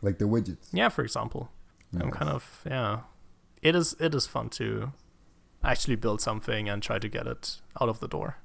[0.00, 0.68] Like the widgets.
[0.72, 1.50] Yeah, for example.
[2.00, 3.00] I'm kind of yeah.
[3.62, 4.92] It is it is fun to
[5.62, 8.38] actually build something and try to get it out of the door.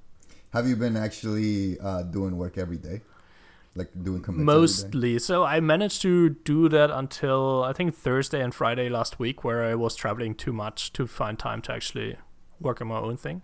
[0.52, 3.02] Have you been actually uh, doing work every day?
[3.76, 4.44] Like doing commits?
[4.44, 5.20] Mostly.
[5.20, 9.64] So I managed to do that until I think Thursday and Friday last week, where
[9.64, 12.18] I was traveling too much to find time to actually
[12.60, 13.42] work on my own thing.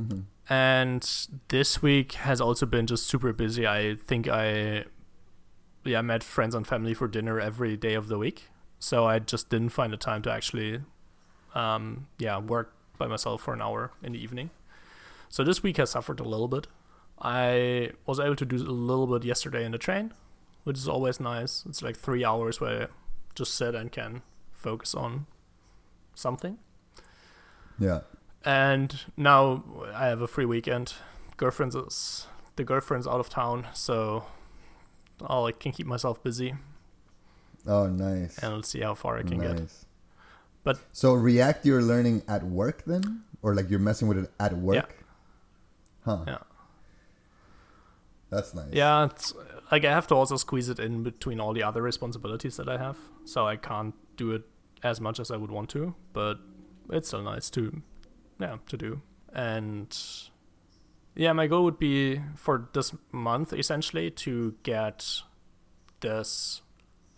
[0.00, 0.24] Mhm.
[0.48, 3.66] And this week has also been just super busy.
[3.66, 4.84] I think I,
[5.84, 8.50] yeah, met friends and family for dinner every day of the week.
[8.78, 10.82] So I just didn't find the time to actually,
[11.54, 14.50] um, yeah, work by myself for an hour in the evening.
[15.28, 16.66] So this week has suffered a little bit.
[17.20, 20.12] I was able to do a little bit yesterday in the train,
[20.64, 21.64] which is always nice.
[21.68, 22.86] It's like three hours where I
[23.34, 24.22] just sit and can
[24.52, 25.26] focus on
[26.14, 26.58] something.
[27.78, 28.00] Yeah.
[28.44, 30.94] And now I have a free weekend.
[31.36, 34.24] Girlfriend's is, the girlfriend's out of town, so
[35.26, 36.54] I'll, I can keep myself busy
[37.66, 38.38] Oh, nice.
[38.38, 39.58] and let's see how far I can get.
[39.58, 39.86] nice.
[40.62, 44.52] But- so React, you're learning at work then, or like you're messing with it at
[44.56, 44.74] work?
[44.96, 45.04] Yeah.
[46.04, 46.24] Huh.
[46.26, 46.38] Yeah.
[48.30, 48.72] That's nice.
[48.72, 49.34] Yeah, it's
[49.70, 52.78] like I have to also squeeze it in between all the other responsibilities that I
[52.78, 54.42] have, so I can't do it
[54.82, 56.38] as much as I would want to, but
[56.90, 57.82] it's still nice to,
[58.38, 59.00] yeah, to do.
[59.32, 59.96] And
[61.14, 65.22] yeah, my goal would be for this month essentially to get
[66.00, 66.62] this,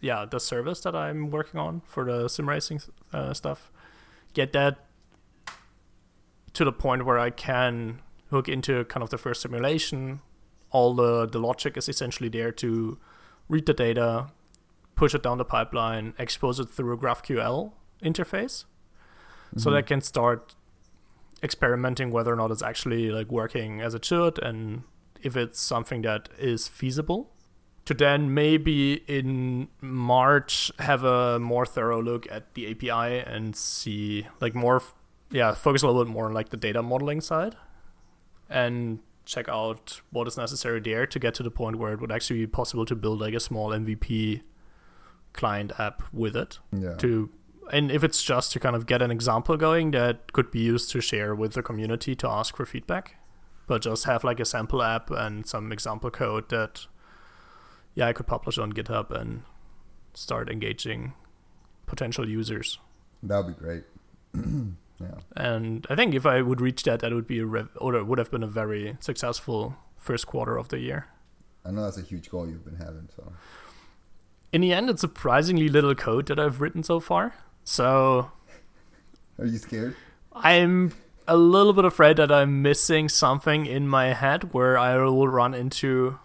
[0.01, 2.81] yeah, the service that I'm working on for the sim racing
[3.13, 3.71] uh, stuff,
[4.33, 4.87] get that
[6.53, 10.21] to the point where I can hook into kind of the first simulation
[10.71, 12.99] all the the logic is essentially there to
[13.49, 14.29] read the data,
[14.97, 18.65] push it down the pipeline, expose it through a GraphQL interface,
[19.57, 19.75] so Mhm.
[19.75, 20.55] that can start
[21.43, 24.83] experimenting whether or not it's actually like working as it should and
[25.23, 27.31] if it's something that is feasible.
[27.85, 34.27] To then maybe in March have a more thorough look at the API and see
[34.41, 34.83] like more,
[35.31, 37.55] yeah, focus a little bit more on like the data modeling side
[38.51, 42.13] and check out what is necessary there to get to the point where it would
[42.13, 44.41] actually be possible to build like a small MVP
[45.35, 46.95] client app with it Yeah.
[46.95, 47.29] to
[47.73, 50.91] and if it's just to kind of get an example going that could be used
[50.93, 53.17] to share with the community to ask for feedback
[53.67, 56.87] but just have like a sample app and some example code that
[57.95, 59.43] yeah i could publish on github and
[60.15, 61.13] start engaging
[61.87, 62.79] potential users
[63.23, 63.85] That would be great.
[65.01, 65.19] yeah.
[65.37, 68.19] and i think if i would reach that that would be a rev- or would
[68.19, 71.07] have been a very successful first quarter of the year
[71.65, 73.09] I know that's a huge goal you've been having.
[73.17, 73.33] So
[74.53, 78.31] in the end it's surprisingly little code that i've written so far so
[79.39, 79.97] are you scared?
[80.33, 80.93] I'm
[81.27, 85.53] a little bit afraid that I'm missing something in my head where I will run
[85.53, 86.19] into,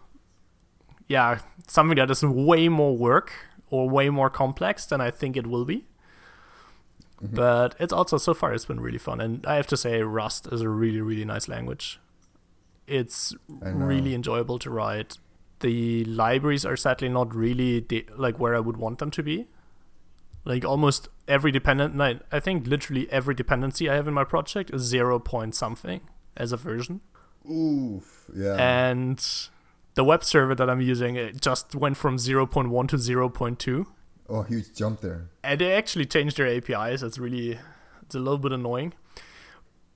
[1.07, 3.33] yeah, something that is way more work
[3.69, 5.85] or way more complex than I think it will be.
[7.23, 7.35] Mhm.
[7.35, 10.47] But it's also so far it's been really fun, and I have to say Rust
[10.51, 11.99] is a really really nice language.
[12.87, 15.17] It's really enjoyable to write.
[15.59, 19.47] The libraries are sadly not really the, like where I would want them to be.
[20.43, 24.71] Like almost every dependent, I, I think literally every dependency I have in my project
[24.71, 26.01] is zero point something
[26.35, 27.01] as a version,
[27.49, 28.29] Oof.
[28.35, 28.55] Yeah.
[28.55, 29.23] and
[29.93, 33.85] the web server that I'm using it just went from 0.1 to 0.2,
[34.31, 35.29] oh, huge jump there.
[35.43, 37.03] and they actually changed their APIs.
[37.03, 37.59] It's really,
[38.01, 38.93] it's a little bit annoying,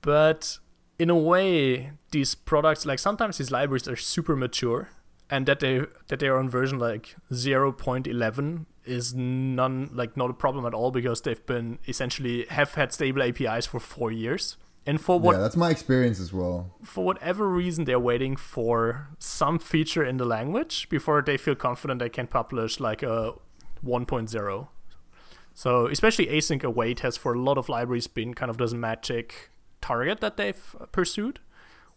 [0.02, 0.58] but
[0.98, 4.90] in a way, these products like sometimes these libraries are super mature,
[5.28, 10.34] and that they that they are on version like 0.11 is none like not a
[10.34, 14.56] problem at all because they've been essentially have had stable APIs for four years.
[14.88, 16.70] And for what yeah, that's my experience as well.
[16.84, 21.98] for whatever reason they're waiting for some feature in the language before they feel confident
[21.98, 23.32] they can publish like a
[23.84, 24.68] 1.0
[25.54, 29.50] so especially async await has for a lot of libraries been kind of this magic
[29.80, 31.40] target that they've uh, pursued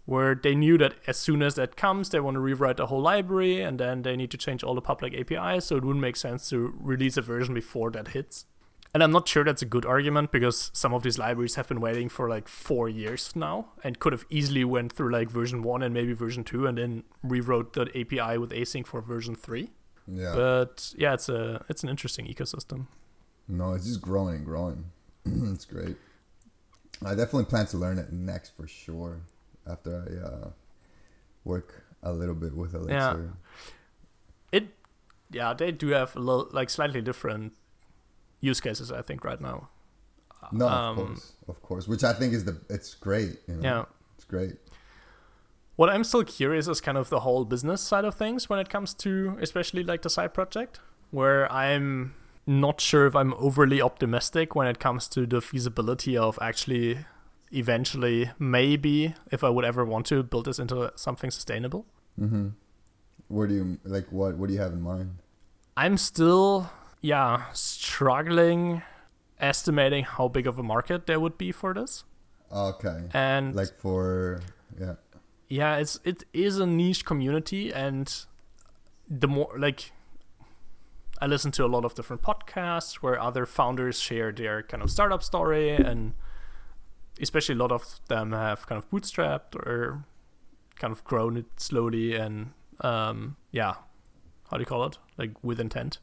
[0.05, 3.01] where they knew that as soon as that comes they want to rewrite the whole
[3.01, 6.15] library and then they need to change all the public apis so it wouldn't make
[6.15, 8.45] sense to release a version before that hits
[8.93, 11.79] and I'm not sure that's a good argument because some of these libraries have been
[11.79, 15.83] waiting for like four years now and could have easily went through like version one
[15.83, 19.69] and maybe version two and then rewrote the API with async for version three.
[20.11, 20.33] Yeah.
[20.35, 22.87] But yeah, it's a it's an interesting ecosystem.
[23.47, 24.85] no, it's just growing and growing.
[25.25, 25.95] it's great.
[27.05, 29.21] I definitely plan to learn it next for sure
[29.67, 30.49] after I uh,
[31.45, 33.33] work a little bit with Elixir.
[34.51, 34.67] It
[35.31, 37.53] yeah, they do have a little, like slightly different
[38.41, 39.69] use cases I think right now.
[40.51, 41.87] No, Um, of course, of course.
[41.87, 43.39] Which I think is the it's great.
[43.47, 43.61] You know?
[43.61, 43.85] Yeah.
[44.15, 44.53] it's great.
[45.79, 48.67] What I'm still curious is kind of the whole business side of things when it
[48.67, 52.15] comes to especially like the side project, where I'm
[52.45, 57.05] not sure if I'm overly optimistic when it comes to the feasibility of actually
[57.53, 61.85] eventually maybe if I would ever want to build this into something sustainable.
[62.19, 62.49] Mm-hmm.
[63.29, 64.35] Where do you like what?
[64.35, 65.19] What do you have in mind?
[65.77, 66.69] I'm still,
[66.99, 68.81] yeah, struggling
[69.39, 72.03] estimating how big of a market there would be for this.
[72.51, 73.03] Okay.
[73.13, 74.41] And Like for
[74.77, 74.95] yeah.
[75.49, 78.25] Yeah, it's it is a niche community, and
[79.09, 79.91] the more like
[81.19, 84.91] I listen to a lot of different podcasts where other founders share their kind of
[84.91, 86.13] startup story, and
[87.19, 90.05] especially a lot of them have kind of bootstrapped or
[90.77, 93.73] kind of grown it slowly, and um, yeah,
[94.51, 94.99] how do you call it?
[95.17, 95.97] Like with intent.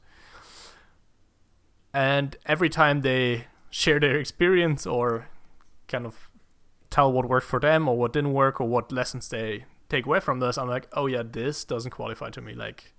[1.94, 5.28] And every time they share their experience or
[5.88, 6.30] kind of
[6.90, 10.20] tell what worked for them or what didn't work or what lessons they take away
[10.20, 12.54] from this, I'm like, oh yeah, this doesn't qualify to me.
[12.54, 12.92] Like,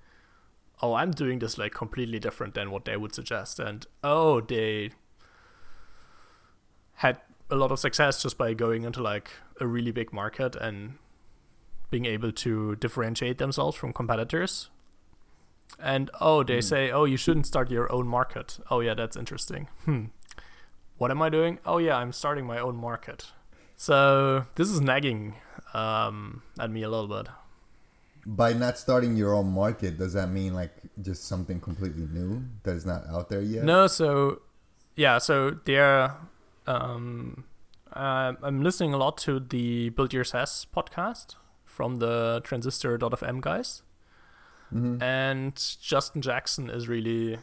[0.82, 3.60] oh, I'm doing this like completely different than what they would suggest.
[3.60, 4.92] And oh, they
[6.96, 7.20] had
[7.50, 10.96] a lot of success just by going into like a really big market and
[11.90, 14.70] being able to differentiate themselves from competitors.
[15.80, 16.64] And oh, they Mm.
[16.64, 18.60] say, oh, you shouldn't start your own market.
[18.70, 19.68] Oh, yeah, that's interesting.
[19.86, 20.06] Hmm.
[20.98, 21.60] What am I doing?
[21.66, 23.28] Oh, yeah, I'm starting my own market.
[23.78, 25.36] So this is nagging
[25.74, 27.28] um, at me a little bit.
[28.26, 30.72] By not starting your own market, does that mean like
[31.02, 33.64] just something completely new that is not out there yet?
[33.64, 34.42] No, so
[34.96, 36.16] yeah, so there.
[36.66, 37.46] Um,
[37.96, 43.84] uh, I'm listening a lot to the Build Your SaaS podcast from the Transistor.fm guys,
[44.74, 45.02] Mhm.
[45.02, 47.38] and Justin Jackson is really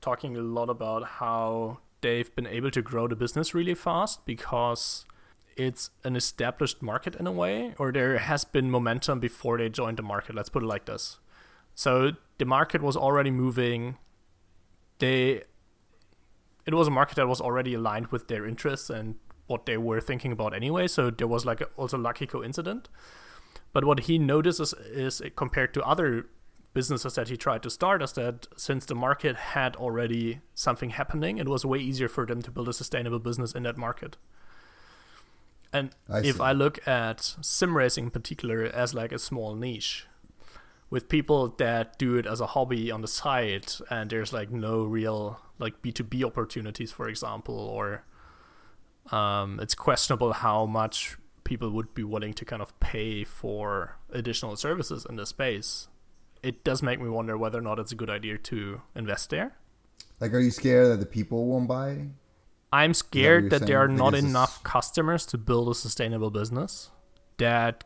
[0.00, 5.04] talking a lot about how they've been able to grow the business really fast because
[5.56, 9.98] it's an established market in a way, or there has been momentum before they joined
[9.98, 10.34] the market.
[10.34, 11.18] Let's put it like this.
[11.74, 13.98] So the market was already moving.
[14.98, 15.42] They
[16.66, 20.00] it was a market that was already aligned with their interests and what they were
[20.00, 20.86] thinking about anyway.
[20.86, 22.88] So there was like a, also lucky coincidence.
[23.72, 26.26] But what he notices is compared to other
[26.72, 31.38] businesses that he tried to start is that since the market had already something happening,
[31.38, 34.16] it was way easier for them to build a sustainable business in that market.
[35.74, 36.42] And I if see.
[36.42, 40.06] I look at sim racing in particular as like a small niche,
[40.88, 44.84] with people that do it as a hobby on the side, and there's like no
[44.84, 48.04] real like B two B opportunities, for example, or
[49.10, 54.56] um, it's questionable how much people would be willing to kind of pay for additional
[54.56, 55.88] services in the space.
[56.42, 59.56] It does make me wonder whether or not it's a good idea to invest there.
[60.20, 62.06] Like, are you scared that the people won't buy?
[62.80, 66.90] I'm scared that there are not enough it's- customers to build a sustainable business
[67.38, 67.84] that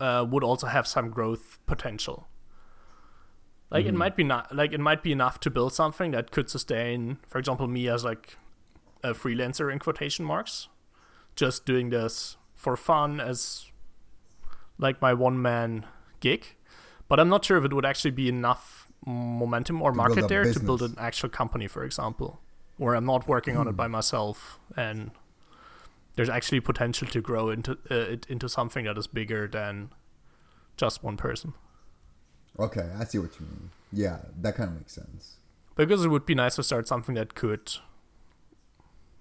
[0.00, 2.26] uh, would also have some growth potential.
[3.70, 3.98] Like it Mhm.
[3.98, 7.38] might be not like it might be enough to build something that could sustain, for
[7.38, 8.36] example, me as like
[9.02, 10.68] a freelancer in quotation marks,
[11.36, 13.70] just doing this for fun as
[14.78, 15.86] like my one man
[16.20, 16.56] gig.
[17.08, 20.44] But I'm not sure if it would actually be enough momentum or To market there
[20.52, 22.40] to build an actual company, for example,
[22.80, 23.76] where I'm not working on it Hmm.
[23.76, 25.10] by myself and
[26.16, 29.90] there's actually potential to grow into uh, it into something that is bigger than
[30.76, 31.52] just one person.
[32.58, 33.70] Okay, I see what you mean.
[33.92, 35.36] Yeah, that kind of makes sense.
[35.76, 37.66] Because it would be nice to start something that could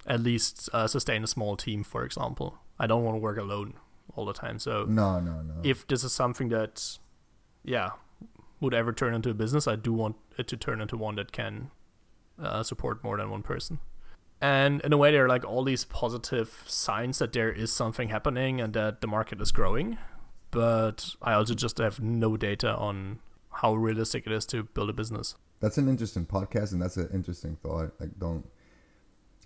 [0.07, 2.57] at least uh, sustain a small team, for example.
[2.79, 3.73] I don't want to work alone
[4.15, 4.57] all the time.
[4.59, 5.53] So No, no, no.
[5.63, 6.97] if this is something that,
[7.63, 7.89] yeah,
[8.59, 11.31] would ever turn into a business, I do want it to turn into one that
[11.31, 11.71] can
[12.41, 13.79] uh, support more than one person.
[14.41, 18.09] And in a way, there are like all these positive signs that there is something
[18.09, 19.97] happening and that the market is growing.
[20.51, 23.19] But I also just have no data on
[23.51, 25.35] how realistic it is to build a business.
[25.59, 27.91] That's an interesting podcast, and that's an interesting thought.
[27.99, 28.47] Like, don't.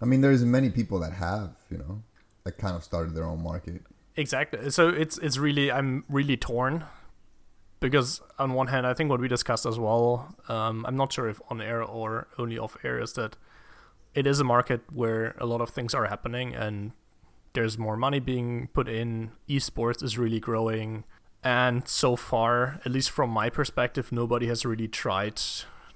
[0.02, 2.04] I mean, there's many people that have, you know,
[2.46, 3.82] like kind of started their own market.
[4.16, 4.70] Exactly.
[4.70, 6.86] So it's it's really I'm really torn
[7.84, 11.27] because on one hand I think what we discussed as well, um, I'm not sure
[11.27, 13.36] if on air or only off air is that
[14.15, 16.93] it is a market where a lot of things are happening and
[17.51, 19.31] there's more money being put in.
[19.49, 21.03] Esports is really growing,
[21.43, 25.41] and so far, at least from my perspective, nobody has really tried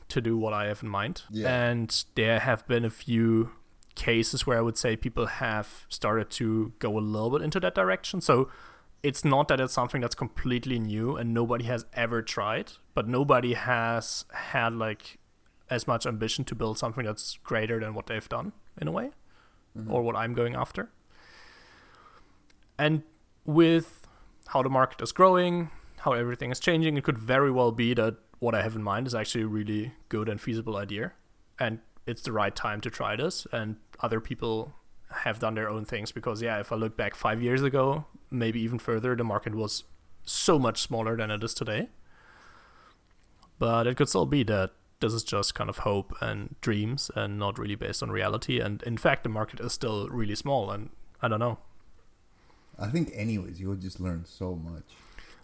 [0.09, 1.23] to do what I have in mind.
[1.31, 1.69] Yeah.
[1.69, 3.51] And there have been a few
[3.95, 7.75] cases where I would say people have started to go a little bit into that
[7.75, 8.21] direction.
[8.21, 8.49] So
[9.03, 13.53] it's not that it's something that's completely new and nobody has ever tried, but nobody
[13.53, 15.17] has had like
[15.69, 19.11] as much ambition to build something that's greater than what they've done in a way
[19.77, 19.91] mm-hmm.
[19.91, 20.89] or what I'm going after.
[22.77, 23.03] And
[23.45, 24.07] with
[24.47, 28.17] how the market is growing, how everything is changing, it could very well be that
[28.39, 31.13] what I have in mind is actually a really good and feasible idea.
[31.59, 33.47] And it's the right time to try this.
[33.51, 34.73] And other people
[35.09, 38.59] have done their own things because, yeah, if I look back five years ago, maybe
[38.61, 39.83] even further, the market was
[40.23, 41.89] so much smaller than it is today.
[43.59, 47.37] But it could still be that this is just kind of hope and dreams and
[47.39, 48.59] not really based on reality.
[48.59, 50.89] And in fact, the market is still really small, and
[51.21, 51.59] I don't know.
[52.79, 54.83] I think, anyways, you'll just learn so much.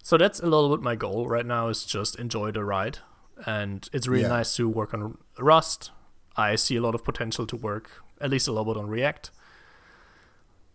[0.03, 2.99] So that's a little bit my goal right now is just enjoy the ride.
[3.45, 4.29] And it's really Yeah.
[4.29, 5.89] nice to work on Rust.
[6.35, 9.31] I see a lot of potential to work at least a little bit on React.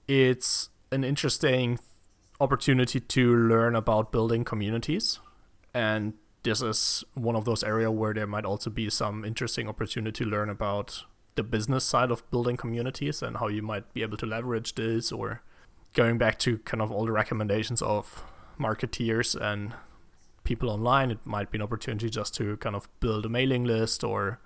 [0.08, 1.78] It's an interesting
[2.40, 5.18] opportunity to learn about building communities.
[5.74, 10.24] And this is one of those areas where there might also be some interesting opportunity
[10.24, 14.16] to learn about the business side of building communities and how you might be able
[14.16, 15.42] to leverage this or
[15.94, 18.24] going back to kind of all the recommendations of
[18.58, 19.72] marketeers and
[20.42, 24.02] people online it might be an opportunity just to kind of build a mailing list
[24.02, 24.40] or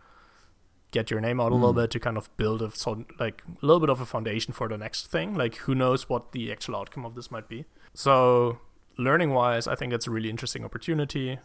[0.93, 1.83] get your name out a little Mm.
[1.83, 4.69] bit to kind of build a so like a little bit of a foundation for
[4.69, 5.35] the next thing.
[5.35, 7.65] Like who knows what the actual outcome of this might be.
[7.95, 8.59] So
[8.99, 11.39] learning wise i think it's a really interesting opportunity.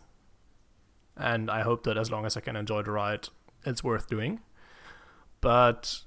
[1.16, 3.30] And i hope that as long as i can enjoy the ride
[3.66, 4.42] it's worth doing.
[5.42, 6.02] But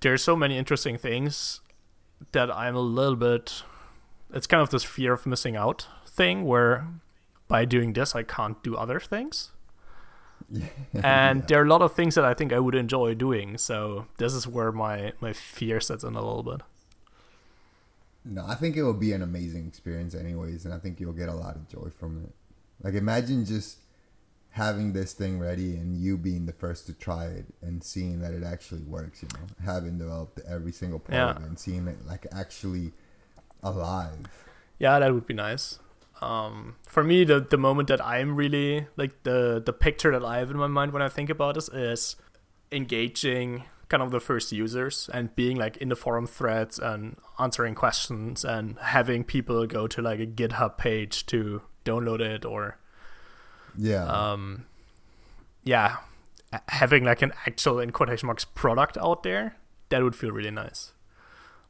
[0.00, 1.60] there's so many interesting things
[2.32, 3.62] that i'm a little bit
[4.34, 6.86] it's kind of this fear of missing out thing where
[7.48, 9.51] by doing this i can't do other things
[11.02, 13.58] and there are a lot of things that I think I would enjoy doing.
[13.58, 16.60] So this is where my my fear sets in a little bit.
[18.24, 21.28] No, I think it will be an amazing experience, anyways, and I think you'll get
[21.28, 22.32] a lot of joy from it.
[22.82, 23.78] Like, imagine just
[24.50, 28.32] having this thing ready and you being the first to try it and seeing that
[28.32, 29.22] it actually works.
[29.22, 31.30] You know, having developed every single part Yeah.
[31.30, 32.92] of it and seeing it like actually
[33.62, 34.26] alive.
[34.78, 35.78] Yeah, that would be nice.
[36.22, 40.38] Um, for me, the the moment that I'm really like the the picture that I
[40.38, 42.16] have in my mind when I think about this is
[42.70, 47.74] engaging kind of the first users and being like in the forum threads and answering
[47.74, 52.78] questions and having people go to like a GitHub page to download it or
[53.76, 54.04] Yeah.
[54.06, 54.64] um,
[55.64, 55.96] yeah,
[56.68, 59.56] having like an actual in quotation marks product out there,
[59.90, 60.92] that would feel really nice.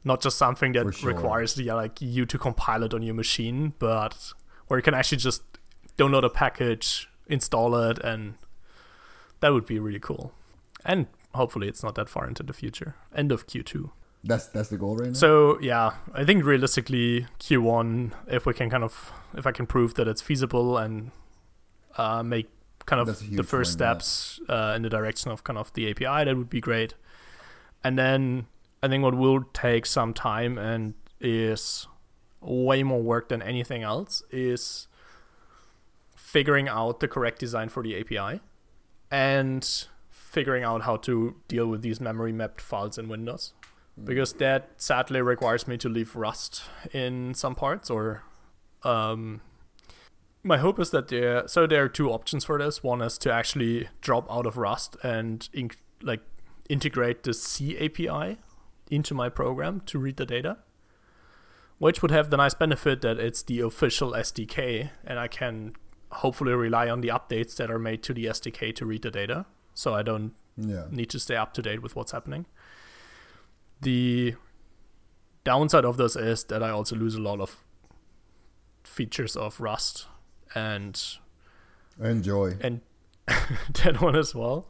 [0.05, 1.13] Not just something that sure.
[1.13, 4.33] requires yeah, like you to compile it on your machine, but
[4.67, 5.43] where you can actually just
[5.97, 8.35] download a package, install it, and
[9.39, 10.33] that would be really cool.
[10.85, 12.95] And hopefully, it's not that far into the future.
[13.15, 13.89] End of Q2.
[14.23, 15.13] that's that's the goal right now.
[15.13, 19.95] So yeah, I think realistically Q1, if we can kind of, if I can prove
[19.95, 21.11] that it's feasible and
[21.97, 22.49] uh, make
[22.85, 23.97] kind of the first win, yeah.
[23.97, 26.95] steps uh, in the direction of kind of the API, that would be great.
[27.83, 28.47] And then
[28.81, 31.87] I think what will take some time and is
[32.43, 34.87] way more work than anything else is
[36.15, 38.39] figuring out the correct design for the API
[39.11, 43.53] and figuring out how to deal with these memory mapped files in Windows.
[44.03, 48.23] Because that sadly requires me to leave Rust in some parts or
[48.83, 49.41] um
[50.41, 52.83] my hope is that there so there are two options for this.
[52.83, 55.47] One is to actually drop out of Rust and
[56.01, 56.21] like
[56.67, 58.39] integrate the C API
[58.89, 60.57] into my program to read the data
[61.77, 65.75] which would have the nice benefit that it's the official SDK and I can
[66.11, 69.45] hopefully rely on the updates that are made to the SDK to read the data
[69.73, 70.85] so I don't yeah.
[70.91, 72.45] need to stay up to date with what's happening.
[73.81, 74.35] The
[75.43, 77.57] downside of this is that I also lose a lot of
[78.83, 80.07] features of Rust
[80.55, 81.01] and
[81.99, 82.57] Enjoy.
[82.61, 82.81] and
[83.27, 84.69] that one as well.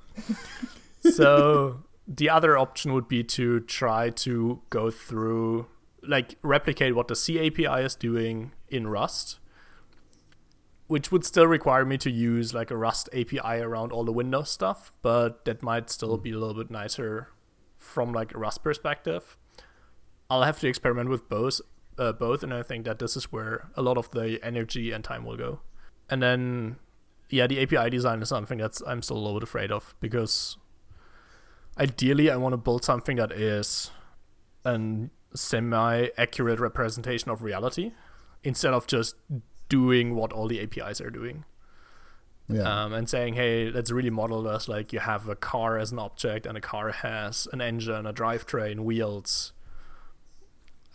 [1.02, 5.68] so the other option would be to try to go through
[6.08, 9.40] like replicate what the C API is doing in Rust,
[10.88, 14.50] which would still require me to use like a Rust API around all the Windows
[14.50, 17.30] stuff, but that might still be a little bit nicer
[17.78, 19.38] from like a Rust perspective.
[20.30, 21.62] I'll have to experiment with both,
[21.98, 25.04] uh, both, and I think that this is where a lot of the energy and
[25.04, 25.62] time will go.
[26.10, 26.78] And then,
[27.30, 30.58] yeah, the API design is something that's I'm still a little bit afraid of because
[31.78, 33.92] ideally I want to build something that is
[34.66, 37.92] an semi-accurate representation of reality
[38.44, 39.16] instead of just
[39.70, 41.46] doing what all the APIs are doing
[42.48, 42.64] Yeah.
[42.86, 46.00] um, and saying, hey, let's really model this like you have a car as an
[46.00, 49.54] object, and a car has an engine, a drivetrain, wheels,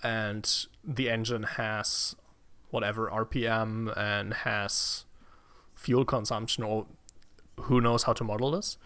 [0.02, 2.14] and the engine has
[2.70, 5.06] whatever RPM and has
[5.74, 6.86] fuel consumption, or
[7.62, 8.76] who knows how to model this.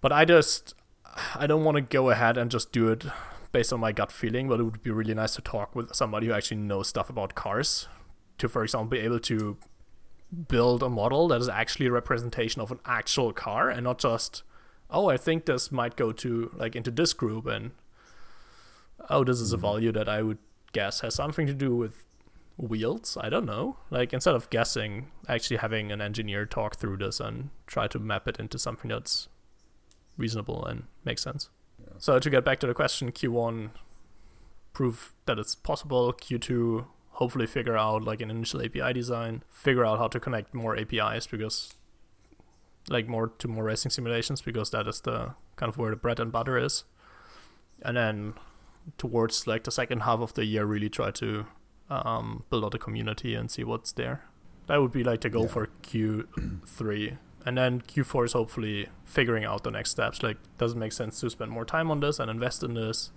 [0.00, 0.74] But I just,
[1.34, 3.04] I don't want to go ahead and just do it
[3.56, 6.26] based on my gut feeling, but it would be really nice to talk with somebody
[6.26, 7.88] who actually knows stuff about cars
[8.36, 9.56] to, for example, be able to
[10.48, 14.42] build a model that is actually a representation of an actual car and not just
[14.90, 17.70] oh i think this might go to like into this group and
[19.08, 19.62] oh this is a hmm.
[19.62, 20.38] value that i would
[20.72, 22.04] guess has something to do with
[22.58, 23.16] wheels.
[23.20, 23.76] I don't know.
[23.90, 28.26] Like instead of guessing, actually having an engineer talk through this and try to map
[28.28, 29.28] it into something that's
[30.16, 31.50] reasonable and makes sense.
[31.98, 33.70] So to get back to the question, Q1
[34.72, 36.12] prove that it's possible.
[36.12, 40.76] Q2 hopefully figure out like an initial API design, figure out how to connect more
[40.76, 41.74] APIs because
[42.90, 46.20] like more to more racing simulations because that is the kind of where the bread
[46.20, 46.84] and butter is.
[47.82, 48.34] And then
[48.98, 51.46] towards like the second half of the year really try to
[51.90, 54.24] um, build out a community and see what's there.
[54.66, 55.48] That would be like the goal Yeah.
[55.48, 57.16] for Q3.
[57.46, 60.22] And then Q4 is hopefully figuring out the next steps.
[60.22, 63.12] Like, does it make sense to spend more time on this and invest in this?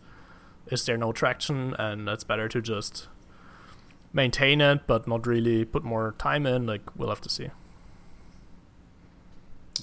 [0.68, 1.74] Is there no traction?
[1.80, 3.08] And it's better to just
[4.14, 6.68] maintain it, but not really put more time in.
[6.68, 7.50] Like, we'll have to see.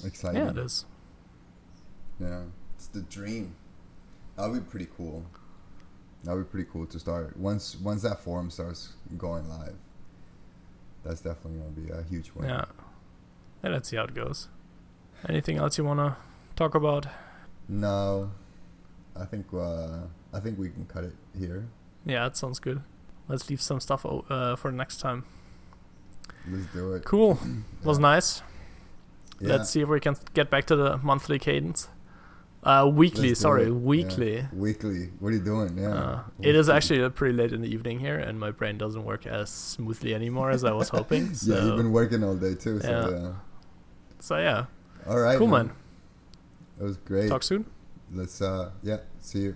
[0.05, 0.43] Exciting.
[0.43, 0.85] Yeah, it is.
[2.19, 2.43] Yeah,
[2.75, 3.53] it's the dream.
[4.37, 5.25] That'll be pretty cool.
[6.23, 9.75] That'll be pretty cool to start once once that forum starts going live.
[11.03, 12.49] That's definitely gonna be a huge win.
[12.49, 12.65] Yeah.
[13.63, 14.49] And let's see how it goes.
[15.27, 16.15] Anything else you want to
[16.55, 17.07] talk about?
[17.67, 18.31] No,
[19.15, 19.99] I think uh,
[20.33, 21.67] I think we can cut it here.
[22.05, 22.81] Yeah, that sounds good.
[23.27, 25.25] Let's leave some stuff o- uh, for next time.
[26.49, 27.03] Let's do it.
[27.03, 27.39] Cool.
[27.83, 28.41] Was nice.
[29.39, 29.49] Yeah.
[29.49, 31.89] Let's see if we can get back to the monthly cadence.
[32.63, 33.69] Uh, weekly, sorry, it.
[33.71, 34.37] weekly.
[34.37, 34.47] Yeah.
[34.51, 35.09] Weekly.
[35.19, 35.77] What are you doing?
[35.77, 35.93] Yeah.
[35.93, 39.25] Uh, it is actually pretty late in the evening here, and my brain doesn't work
[39.27, 41.33] as smoothly anymore as I was hoping.
[41.33, 42.81] So, yeah, you've been working all day too.
[42.81, 43.33] So Yeah.
[44.27, 44.65] So yeah,
[45.07, 45.37] All right.
[45.37, 45.71] cool man.
[46.79, 47.29] It was great.
[47.29, 47.65] Talk soon.
[48.11, 49.55] Let's uh yeah, see you.